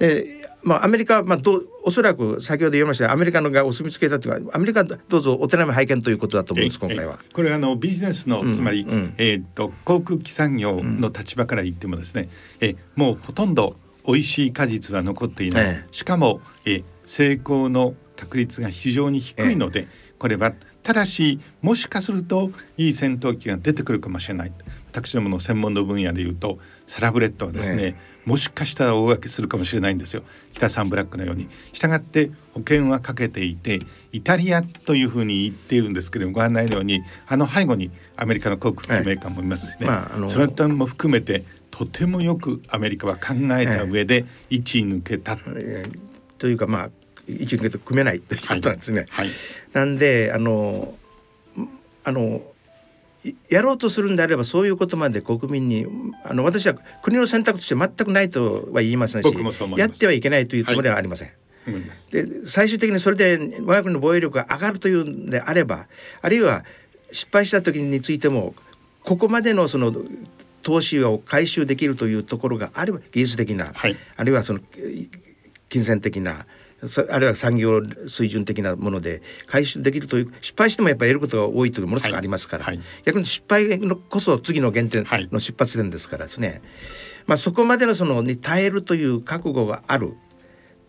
[0.00, 7.18] でまあ、アメリカ、まあ、どおそらく先ほど言いましたアメリカのがお墨付けたというかアメリカどうぞお手並み拝見ということだと思うんです今回は。
[7.32, 12.28] これあのビジネスの、つまり、うん、えー、っと航空機産業の立場から言ってもですね、
[12.60, 20.52] うん、えもうほとんど美味しい果実は残っていない、ええ、しかも、え成功の確率が非常に低いので、え、これは
[20.84, 24.52] ただしもしかするといい戦闘機が出てくるかもしれない。
[24.86, 30.22] 私どもの専門の分野でいうとサラブレッドはですね、ね、もしかしたら大分けするかもしれないんですよ。
[30.52, 31.48] 北サンブラックのように。
[31.72, 33.80] 従って保険はかけていて
[34.12, 45.36] イタリアというふうに言っているんですけれどもご案内のようにあの背後にアメリカの航空機メーカーもいますしね、まあ、それとも含めてとてもよくアメリカは考えた上で位置抜けた、
[46.38, 46.90] というかまあ
[47.38, 49.06] 位置抜けと組めないということなんですね。
[49.10, 49.26] はい。
[49.26, 49.34] はい、
[49.72, 50.94] なんであの
[52.04, 52.42] あの
[53.50, 55.86] やろうとするんであればそういうことまで国民に
[56.24, 59.34] あの私は国の選択として全くないとは言いませんし
[59.76, 61.28] やってはいけないというつもりはありません。
[61.28, 65.86] はい、で最終的にそれで我が国の防衛力が上がるというんであれば
[66.22, 66.64] あるいは
[67.12, 68.54] 失敗した時についても
[69.02, 69.92] ここまでのその
[70.62, 74.60] 投資を回収できるというところがあれば技術的な、はい、あるいはその
[75.68, 76.46] 金銭的な
[77.10, 82.76] あるいは産業水準的なもので回収できるという失敗してもやっぱり得ることが多いというものがありますから、はい。
[82.76, 86.60] はい、逆に失敗のこそ次の原点の出発点ですからですね、はい、
[87.26, 90.14] まあ、そこまでのそのに耐えるという覚悟がある。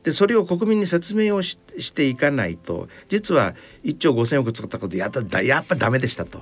[0.04, 1.60] でそれを国民に説明をし
[1.94, 6.42] ていかないと実は1兆5,000億使ったことやったやっぱダメでしたと。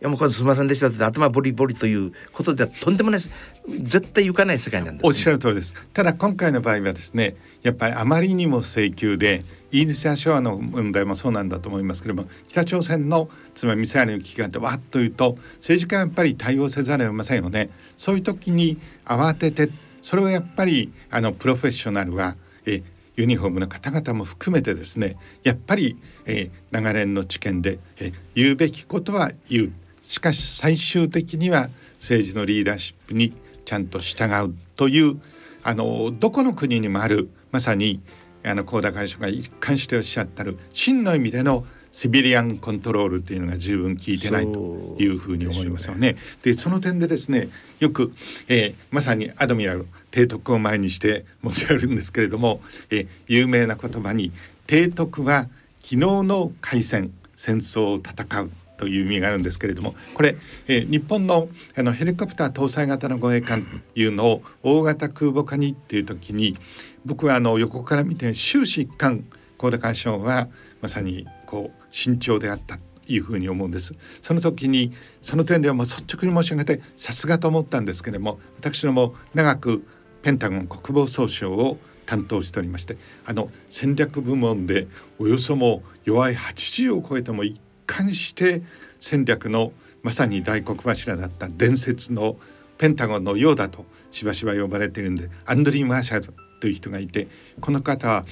[0.00, 5.74] やもうこれすみませんでしたって頭ボリボリということではとんでもない絶対行かない世界なんです、ね、おっしゃる通りです。
[5.92, 19.70] ただ今回の場合はですねやっぱりあまりにも請求でイージス・アショアの問題もそうなんだと思いますけれども北朝鮮のつまりミサイルの危機があってわっというと政治家はやっぱり対応せざるを得ませんよねそういう時に慌てて
[20.00, 22.82] それをやっぱりあのプロフェッショナルはえ
[23.16, 29.72] ユニフォームの方々も含めてですねやっぱり、えー、長年の知見で、えー、言うべきことは言う。
[30.08, 31.68] しかし最終的には
[32.00, 33.34] 政治のリーダーシップに
[33.66, 35.20] ちゃんと従うという
[35.62, 38.00] あのどこの国にもあるまさに
[38.42, 46.16] あの高田会長が一貫しておっしゃったる真の意味でのシビリアンコントロールっていうのが十分効いてないというふうに思いますよね。
[46.42, 48.14] で、ね、その点でですねよく、
[48.48, 54.32] えー、まさにアドミラル提督を前にして申し上げるんですけれども、えー、有名な言葉に
[54.66, 55.48] 提督は
[55.82, 60.36] 昨日の開戦戦争を戦うという意味があるんですけれどもこれ、
[60.68, 66.56] えー、日本のあのヘリコプター搭載型の護衛艦というのを大型空母化にっていう時に
[67.04, 69.24] 僕はあの横から見て終始一貫
[69.58, 70.48] 高田海将は
[70.80, 73.94] まさにこう慎重であったというふうに思うんです。
[74.22, 79.84] その時にその点ではもう率直に申し上げてさすがと思ったんですけれども私ども長く
[80.22, 88.62] ペンタゴン国防総省を担当しておりましてあの戦略部門でおよそも弱い80を超えても一貫して
[89.00, 89.72] 戦略の
[90.02, 92.36] まさに大黒柱だった伝説の
[92.76, 97.26] ペンタゴンのようだとしばしば呼ばれているんでアンドリー・マーシャルという人がいて
[97.60, 98.24] この方は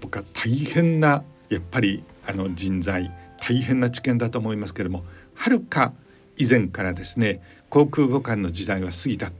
[0.00, 5.92] 僕は大変なやっぱりあの人材大変な知見だと思いますけれどもはるか
[6.36, 9.30] 以前からですね航空母艦の時代は過ぎた。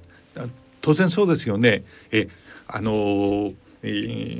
[0.80, 1.84] 当然そうですよね。
[2.10, 2.28] え
[2.66, 3.52] あの、
[3.82, 3.88] え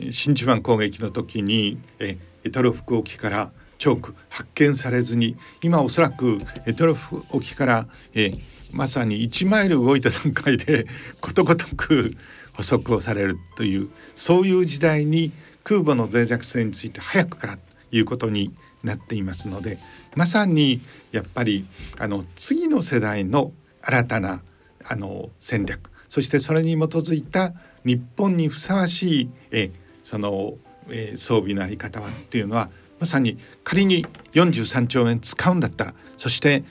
[0.06, 3.50] ー、真珠湾攻撃の時にえイタロフク沖から
[3.80, 6.36] チョーク発見されずに今おそらく
[6.76, 8.40] トロフ沖から、えー、
[8.72, 10.86] まさに1マイル動いた段階で
[11.18, 12.14] ことごとく
[12.52, 15.32] 捕捉をされるというそういう時代に
[15.64, 18.52] 空母の脆弱性について早くからということに
[18.84, 19.78] なっていますので
[20.14, 21.66] まさにやっぱり
[21.98, 24.42] あの次の世代の新たな
[24.84, 27.54] あの戦略そしてそれに基づいた
[27.86, 29.70] 日本にふさわしいえ
[30.04, 30.58] その、
[30.90, 32.68] え、装備のあり方はっていうのは
[33.00, 36.64] まさに仮に43兆円使うんだったらそして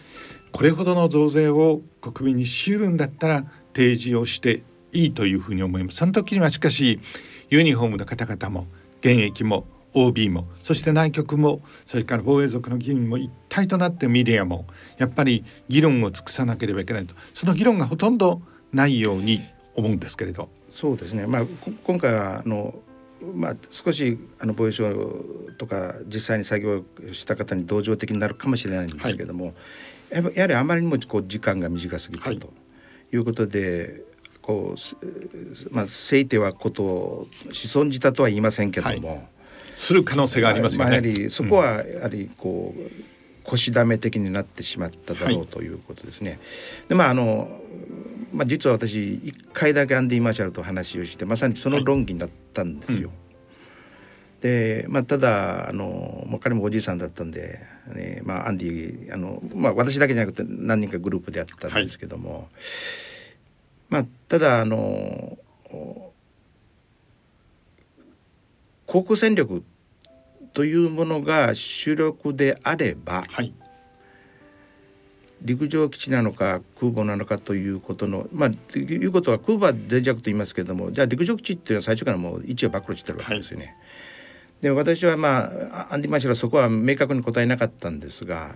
[0.51, 5.97] これほどの増税を国民に強いるんだったら提示をしていいというふうに思います。
[5.97, 6.99] その時にはしかし
[7.49, 8.67] ユニフォームの方々も
[9.01, 14.65] 現役も OB もそして内局もそれから防衛族の議員も一体となってメディアも
[14.97, 19.39] やっぱり議論を尽くさなければいけないとその議論がほとんどないように
[19.75, 20.49] 思うんですけれど。
[20.69, 21.45] そうですね、まあ、
[21.83, 22.75] 今回はあの
[23.35, 24.91] まあ、少しあの防衛省
[25.57, 29.53] とか実際に作業した方に同情的になるかもしれないんですけども、
[30.11, 32.53] はい、やはりあまりにもこう時間が短すぎたと
[33.11, 33.17] い。
[33.17, 34.03] うことで、
[34.41, 39.27] こうまあせいてはことを子孫じたとは言いませんけども、はい、
[39.73, 40.91] する可能性がありますよね。
[40.91, 42.81] まあ、やはりそこはやはりこう、
[43.43, 46.31] 腰だめ的になってしまっただろうということですね。
[46.31, 46.39] はい、
[46.89, 47.61] でまああの
[48.31, 52.97] まあ、実は私一回だけアンディ・マーシャルと話をしてまさにその論議になったんですよ。
[52.97, 53.03] はい。
[53.03, 53.29] うん
[54.41, 57.59] でまあ、ただあの、まあ、彼もおじいさんだったんで、
[57.93, 62.47] ねまあ、アンディあの、まあ、私だけじゃなくて何人かグループでやったんですけども、はい、
[63.89, 65.37] まあ、ただあの
[68.85, 69.63] 航空戦力
[70.53, 73.53] というものが主力であれば、はい、
[75.41, 83.65] 陸上基地なのか空母なのかということのまあということは空母は脆弱と言いますけれどもじゃあ陸上基地っていうのは最初からもう位置を暴露してるわけですよね。
[83.65, 83.75] はい、
[84.61, 88.55] で私はまあアンディ・マシュラそこは明確に答えなかったんですが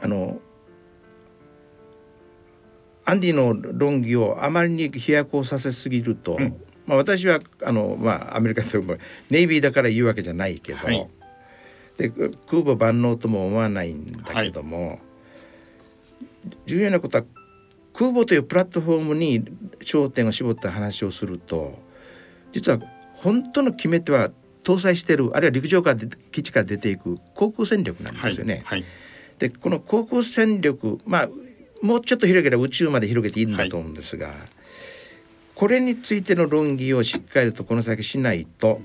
[0.00, 0.40] あの
[3.04, 8.96] アンディの論議をあまりに飛躍をさせすぎると、うん、まあ、私はあの、まあ、アメリカでも
[9.30, 11.08] ネイビーだから言うわけじゃないけど、はい、
[11.98, 14.98] で空母万能とも思わないんだけども、はい、
[16.66, 17.24] 重要なことは
[17.92, 19.44] 空母というプラットフォームに
[19.80, 21.76] 焦点を絞った話をすると
[22.52, 22.78] 実は
[23.14, 24.30] 本当の決め手は
[24.62, 25.96] 搭載しているあるいは陸上から
[26.30, 28.62] 基地から出ていく航空戦力なんですよね。
[28.64, 28.88] はいはい、
[29.38, 31.28] でこの航空戦力まあ
[31.82, 34.36] もうちょっと広げれば宇宙まで広げていいんだと思うんですが、はい、
[35.54, 38.80] これについての論議をしっかりとこの先しないと、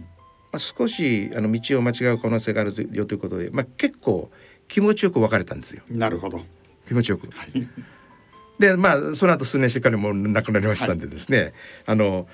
[0.54, 4.30] まあ、少しあの道を間違う可能性があるよということで、まあ、結構
[4.68, 5.82] 気持ちよく別れたんですよ。
[5.89, 6.41] なるほど
[6.88, 7.28] 気持ちよく。
[7.28, 7.68] はい、
[8.60, 11.54] でまあその後数年してからも亡くなりましたんでですね、はい、
[11.88, 12.28] あの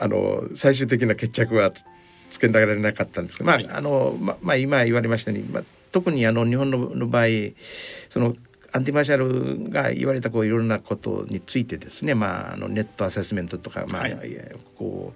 [0.00, 1.70] あの最終的な決着は
[2.30, 7.26] つけられなかったんですけど、まあ、はい、あのままあ今言われましたように、まあ、特にあの日本のの場合
[8.08, 8.34] その
[8.76, 14.16] アンティマーシャルが言われたこういろんなことについてですね、まあ、あのネットアセスメントとか、まあ、はい、
[14.76, 15.14] こ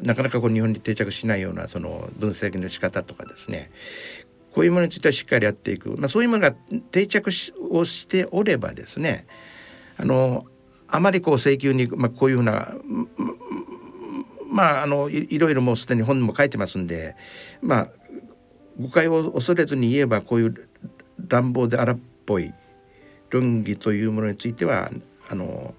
[0.00, 3.70] うなかなかこう日本に定着しないようなその分析の仕方とかですね。
[4.52, 6.52] こういうものについてはしっかりやっていく、まあ、そういうものが
[6.90, 7.30] 定着
[7.70, 9.26] をしておればですね
[9.96, 10.44] あの
[10.88, 12.68] あまりこう請求に、まあ、こういうふうな
[14.50, 17.14] まああのいろいろもうすでに本にも書いてますんで
[17.62, 17.88] まあ
[18.80, 20.68] 誤解を恐れずに言えばこういう
[21.28, 22.52] 乱暴で荒っぽい
[23.30, 24.90] 論議というものについては
[25.28, 25.74] あの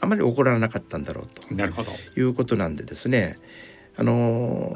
[0.00, 1.54] あまり起こらなかったんだろうと。
[1.54, 1.92] なるほど。
[2.16, 3.38] いうことなんでですね。
[3.96, 4.74] あの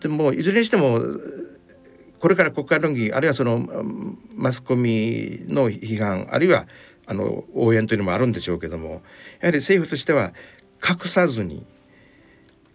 [0.00, 1.00] でもいずれにしても
[2.18, 3.68] これから国会論議あるいはその
[4.34, 6.66] マスコミの批判あるいは
[7.06, 9.02] あの応援というのもあるんでしょうけども
[9.40, 10.32] やはり政府としては
[10.82, 11.66] 隠さずに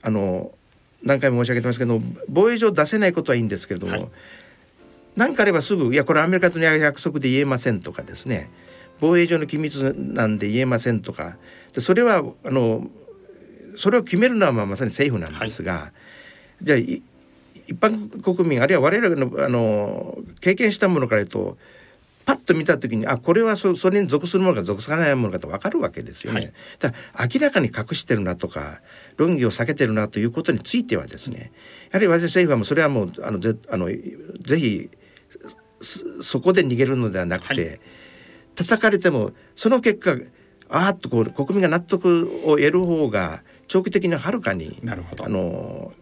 [0.03, 0.51] あの
[1.03, 4.09] 何回も申し上げてますけど防衛上出せないことはいいんですけれども、はい
[5.15, 8.49] 何かあればすぐ「いやこれアメリカとの約束で言えません」とかですね。
[8.99, 11.37] 防衛上の機密なんで言えませんとか。
[11.73, 12.87] でそれはあの
[13.75, 15.91] それを決めるのはまあまさに政府なんですが、は
[16.61, 21.57] い、じゃあ一般国民あるいは我々のあの経験したものから言うと
[22.25, 26.39] パッと見た時にあこれはそそれに属するものか属さないものかと分かるわけですよね。
[26.41, 26.93] はい、だ
[27.33, 28.81] 明らかに隠してるなとか
[29.17, 31.51] 論議を避けてるなということについてはですね
[31.91, 34.89] やはり私政府はもうそれはもうあのぜあのぜひ
[36.21, 37.79] そこで逃げるのではなくて、はい、
[38.55, 40.17] 叩かれてもその結果
[40.69, 45.93] あーっとこう国民が納得を得る方が長期的にはるかにあの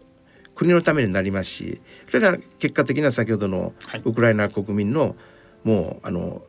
[0.54, 3.72] 国のためになりますしそれが結果的には先ほどの
[4.04, 5.14] ウクライナ国民の、
[5.62, 6.42] もうあの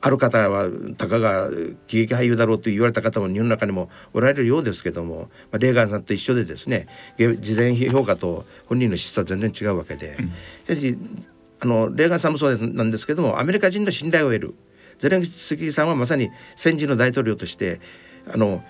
[0.00, 1.50] ある方はたかが
[1.86, 6.86] 喜劇俳優だろうと言われた方も日本の中にもおられるようですけども、まあ、レーガンさんと一緒でですね
[7.18, 10.32] 事前評価と本人の質は全然違うわけで、うん、
[11.66, 14.54] あのレーガンさんもそうなんですけどもアメリカ人の信頼を得る。
[14.98, 17.80] ゼレンスキーさんはまさに戦時の大統領として
[18.32, 18.64] あの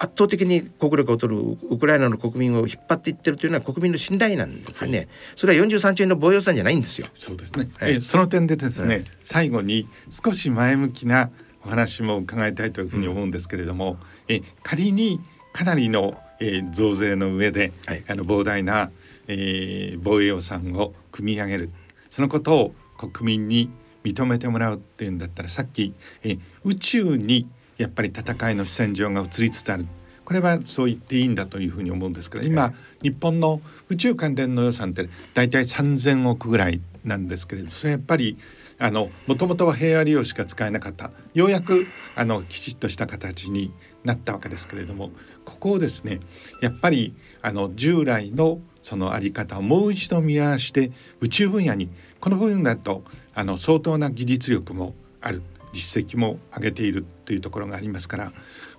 [0.00, 7.06] 圧倒的に国力を取るウクライナの国民を引っ張っていってるというのは国民の信頼なんですよね、はい、それは43兆円の防衛予算じゃないんですよ。
[7.14, 11.30] そうですね、はい、えその点でですね、はい、最後に少し前向きな
[11.64, 15.20] お話も伺いたいというふうに思うんですけれども、え仮に
[15.52, 18.90] かなりの、えー、増税の上で、はい、あの膨大な、
[19.28, 21.70] えー、防衛予算を組み上げる
[22.10, 23.70] そのことを国民に
[24.04, 27.48] 認めてもらうっていうんだったらさっき、え宇宙に
[27.78, 29.86] やっぱり戦いの戦場が移りつつある。
[30.24, 38.38] これはそう言っていいんだというふうに思うんですけど今日本の宇宙関連の予算って大体3,000億ぐらいなんですけれどそれやっぱり
[38.78, 41.10] あのもともとは平和利用しか使えなかった。
[41.34, 43.72] ようやくあのきちっとした形に
[44.04, 45.10] なったわけですけれども
[45.44, 46.20] ここをですね
[46.62, 51.88] やっぱりあの従来のその在り方をもう一度見合わせて宇宙分野に
[52.18, 53.04] この分野だと
[53.36, 58.32] あの相当な技術力もある実績も上げているというところがありますから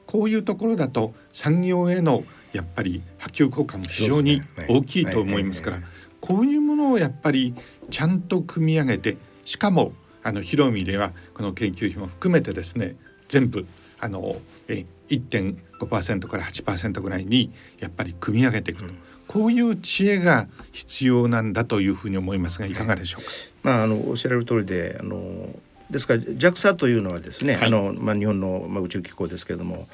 [0.05, 5.77] こういうところだと産業へのやっぱり波及効果も非常に大きいと思いますから
[6.19, 7.55] こういうものをやっぱり
[7.89, 9.93] ちゃんと組み上げてしかも
[10.23, 12.97] あの広い意味ではこの研究費も含めてですね
[13.29, 13.65] 全部
[13.97, 14.35] あの
[14.67, 18.97] え1.5%から8%ぐらいにやっぱり組み上げていくと、うん、
[19.31, 22.73] こういう知恵が必要なんだというふうに思いますがい。
[22.73, 23.29] かがでしょうか？
[23.63, 25.49] まああのおっしゃられる通りであの
[25.89, 29.87] ですから JAXA というのはですね、はい、あのまあ日本のまあ宇宙機構ですけれども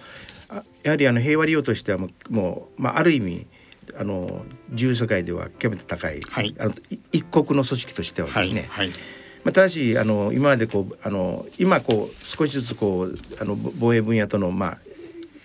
[0.83, 3.45] やはりあの平和利用としてはもうまあある意味
[3.99, 6.73] あの自由世界では極めて高い、はい、あの
[7.11, 8.93] 一国の組織としてはですね、はい、ま
[9.49, 14.77] あ、ただしあの今までこうあの今こう少しずつこうあの防衛分野とのまあ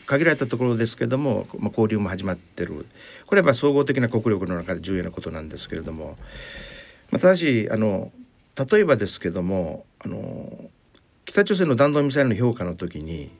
[0.06, 2.86] 限られたところですけれども、まあ、交流も始まってる
[3.32, 6.18] これはまあ総合的な国力の中で重要なことなんですけれども、
[7.10, 8.12] まあ、ただしあの
[8.70, 10.68] 例えばですけどもあの
[11.24, 13.30] 北朝鮮の弾道ミサイルの評価の時に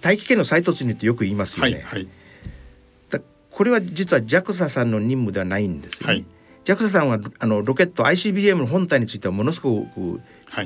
[0.00, 1.72] 大気圏の再突入ってよく言いますよね。
[1.72, 6.14] はいはい、これは実は JAXA さんの任務ではないんですよね。
[6.14, 6.24] はい
[6.64, 10.18] JAXA さんはあのロケット ICBM の本体についてはものすごく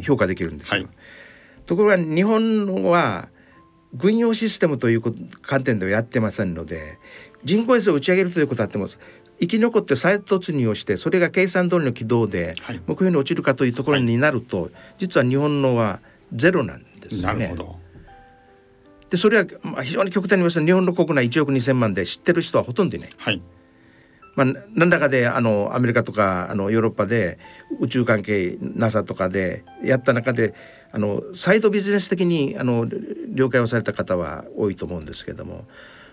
[0.02, 0.82] 評価できるんですよ。
[0.82, 0.90] はい、
[1.66, 3.28] ところが日本は
[3.94, 5.02] 軍用システムという
[5.42, 6.98] 観点ではやってませんので
[7.45, 8.89] 人工衛星を打ち上げるということはあっても
[9.41, 12.55] 生き残って再突入をしてそれが計算通りの軌道で
[12.86, 16.01] 目標に落ちるかというところになると、はい、実は日本のは
[16.32, 17.55] ゼロなんですよね。
[19.11, 19.47] でそれは
[19.82, 23.11] 非常に極端に言いますと日本の国内1億2,000万で知ってる人はほとんどいない。
[23.16, 23.41] はい
[24.39, 27.41] まあ、何らかであのアメリカとかあのヨーロッパで
[27.80, 30.55] 宇宙関係 NASA とかでやった中で
[30.93, 32.86] あのサイドビジネス的にあの
[33.34, 35.64] 了解をされた方は多いと思うんですけども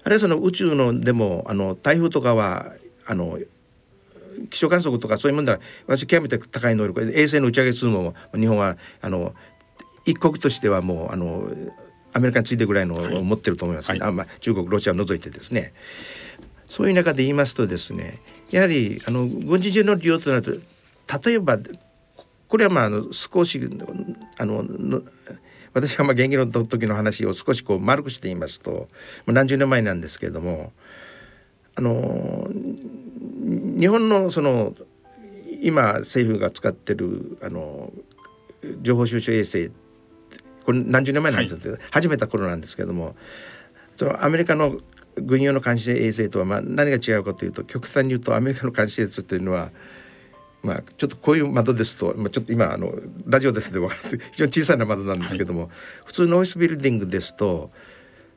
[0.06, 2.72] あるいはその宇宙のでもあの台風とかは
[3.08, 3.39] あの
[4.49, 7.01] 気象観測とかそういうものでは私極めて高い能力。
[7.01, 9.34] 衛星の打ち上げ数も日本はあの
[10.06, 11.49] 一国としてはもうあの
[12.14, 15.74] アメリカについてぐらいのを持ってると思います、はい、あまあ、中国ロシアを除いてですね。
[16.70, 18.20] そういう中で言いますとですね
[18.51, 20.51] やはりあの軍事上の利用となると
[21.30, 21.58] 例えば
[22.47, 23.62] これはまああの少し
[24.38, 24.64] あの
[25.76, 28.88] 私がまあ現役の時の話を少しこう丸くして言いますと
[29.28, 30.71] 何十年前なんですけれども
[31.76, 34.73] あの日本のその
[35.61, 37.91] 今政府が使ってるあの
[38.82, 39.71] 情報収集衛星
[40.65, 43.15] これ何十年前なんですけど、はい、始めた頃なんですけども
[43.97, 44.80] そのアメリカの
[45.17, 49.71] 軍用の監視衛星とはまあ何が違うかというと極端に言うとアメリカの監視衛星というのは
[50.66, 52.91] まあ、ちょっとこういう窓ですと、まあ、ちょっと今あの
[53.28, 55.70] ラジオですで分かる 非常に小さな窓なんですけども、はい、
[56.05, 57.70] 普通のオフィスビルディングですと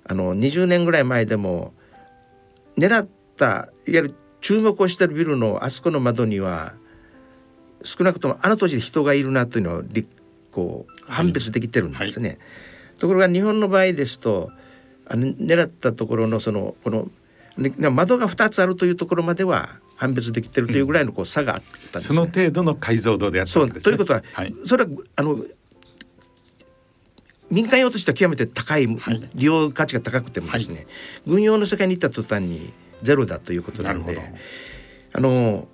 [0.05, 1.72] あの20年ぐらい前でも
[2.76, 6.74] 狙ったいわゆる注目をしてるビルのあそこの窓には
[7.83, 9.83] 少なくともあの当時人がいるなというのを
[10.53, 12.29] こう判別できてるんですね。
[12.29, 12.39] はい。
[12.39, 12.43] は
[12.97, 14.51] い、ところが日本の場合ですと
[15.07, 17.09] あの狙ったところのそのこの
[17.91, 21.99] 窓が2つあるというところまでは判別できてるというぐらいのこう差があったんです、ね。
[21.99, 25.44] うん、その程度の解像度であったんです、ね、ということは、はい、それはあの
[27.51, 30.86] 民間用としては極めて高い、はい、利用価値が高くてもですね、はい、
[31.26, 32.72] 軍用の世界に行った途端に
[33.03, 34.32] ゼロだということなので
[35.12, 35.66] あの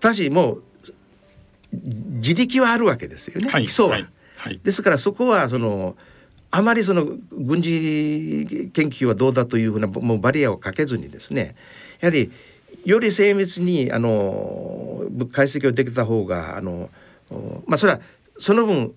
[0.00, 0.62] ただしもう
[1.72, 4.08] 自力はあるわけですよね、基礎は。
[4.64, 5.96] ですからそこはその
[6.50, 11.54] あまりその軍事研究はどうだというふうなもうバリアをかけずにですね
[12.00, 12.32] やはり
[12.84, 16.90] より精密にあの解析をできた方があの
[17.66, 18.00] まあそれは
[18.38, 18.94] その分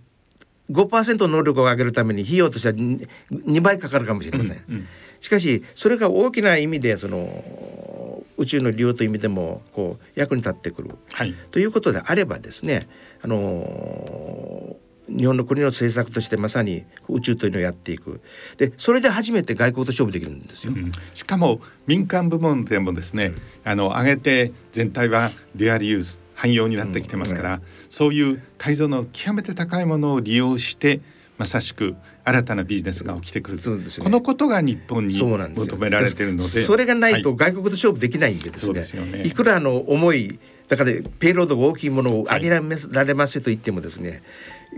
[0.72, 4.64] 5%能力を上げるために費用としては 2, 倍かかるかもしれません。
[4.68, 4.88] うんうん、
[5.20, 12.88] しかしそれが大きな意味でその宇宙の利用という意味でもこう役に立ってくる、はい、ということであればですね
[13.22, 14.76] あの
[15.10, 18.22] 日本の国の政策としてまさに宇宙というのをやっていく。
[18.58, 23.36] でそれで初めて外交と勝負できるんですよ、うん、しかも民間部門でもですね、うん、
[23.66, 31.02] あの上げて全体はデュアルユース汎用になってきてますから、うん、そういう改造の極めて高いものを利用して
[31.38, 33.64] まさしく新たなビジネスが起きてくる、ね。
[34.00, 39.24] このことが日本に求められているのでそれがないとは外国と勝負できないんでですね,、ですよね。
[39.26, 44.24] いくらあの重いだからペイロードが大きいものを上げられます,、られますと言ってもですね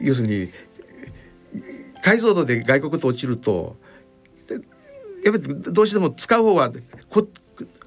[0.02, 0.50] 要するに
[2.04, 3.78] 解像度で外国と落ちると
[5.24, 6.72] やっぱりどうしても使う方は
[7.10, 7.28] こ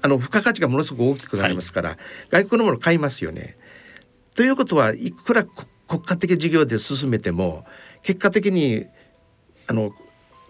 [0.01, 1.97] あの付加価値がものすごく大きくなりますから、
[2.29, 3.55] 外国のものを買いますよね。
[4.35, 7.65] ということはいくらこ国家的事業で進めても
[8.03, 8.85] 結果的に
[9.67, 9.91] あの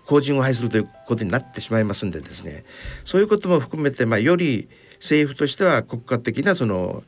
[0.06, 2.66] 後人を排するということになってしまいますんでですね
[3.06, 7.04] そういうことも含めて、まあ、より政府としては国家的なその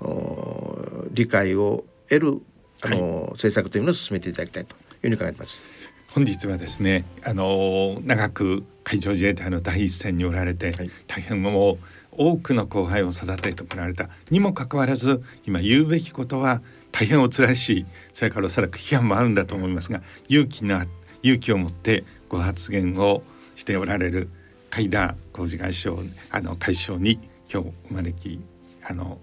[0.00, 2.42] お理解を得る
[2.82, 5.90] あの、政策というのを進めていただきたいというふうに考えています。
[6.12, 11.78] 本日はですねあの長く海上自衛隊の第一線におられて、はい大変もう
[12.12, 20.86] 多くの後輩を育ててこられたにもかかわらず今言うべきことは大変お辛いしそれからおそらく批判もあるんだと思いますが勇気な
[21.22, 23.22] 勇気を持ってご発言を
[23.54, 24.28] しておられる
[24.70, 25.96] 海田工事外相
[26.30, 27.20] あの会長に
[27.52, 28.40] 今日お招き
[28.84, 29.18] あの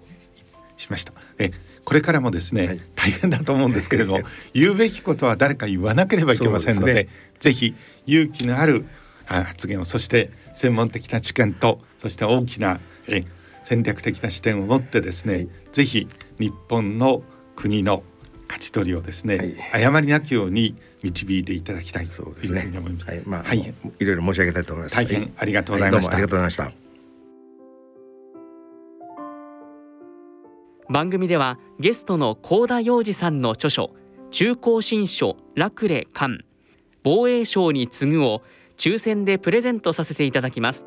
[0.78, 1.12] しました。
[1.40, 1.52] え
[1.88, 2.82] これからもですね、はい。
[2.96, 4.20] 大変だと思うんですけれども
[4.54, 7.10] 言うべきことは誰か言わなければいけませんのでそうで
[7.40, 7.76] すぜひ
[8.08, 8.84] 勇気のある
[9.26, 13.24] あ発言をそして専門的な知見とそして大きなえ
[13.64, 15.50] 戦略的な視点を持ってですね、はい。
[15.72, 16.08] ぜひ
[16.40, 17.24] 日本の
[17.56, 18.04] 国の
[18.48, 19.84] 勝ち取りをですね、はい。
[19.84, 23.08] 誤りなきように導いていただきたいというふうに思います。
[23.08, 23.60] はい、まあ、はい。
[23.60, 24.96] い、いろいろ申し上げたいと思います。
[24.96, 26.14] 大変ありがとうございました。
[26.14, 26.87] ありがとうございました。
[30.90, 33.92] 番組ではゲストの高田洋二さんの著書
[34.32, 36.46] 中高新書ラクレ艦
[37.04, 38.42] 防衛省に次ぐを
[38.78, 40.86] 抽選でプレゼントさせていただきます。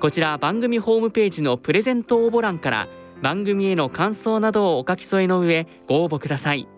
[0.00, 2.88] こちら番組ホームページのプレゼント応募欄から
[3.22, 6.68] 番組への感想などをお書き添えの上ご応募ください。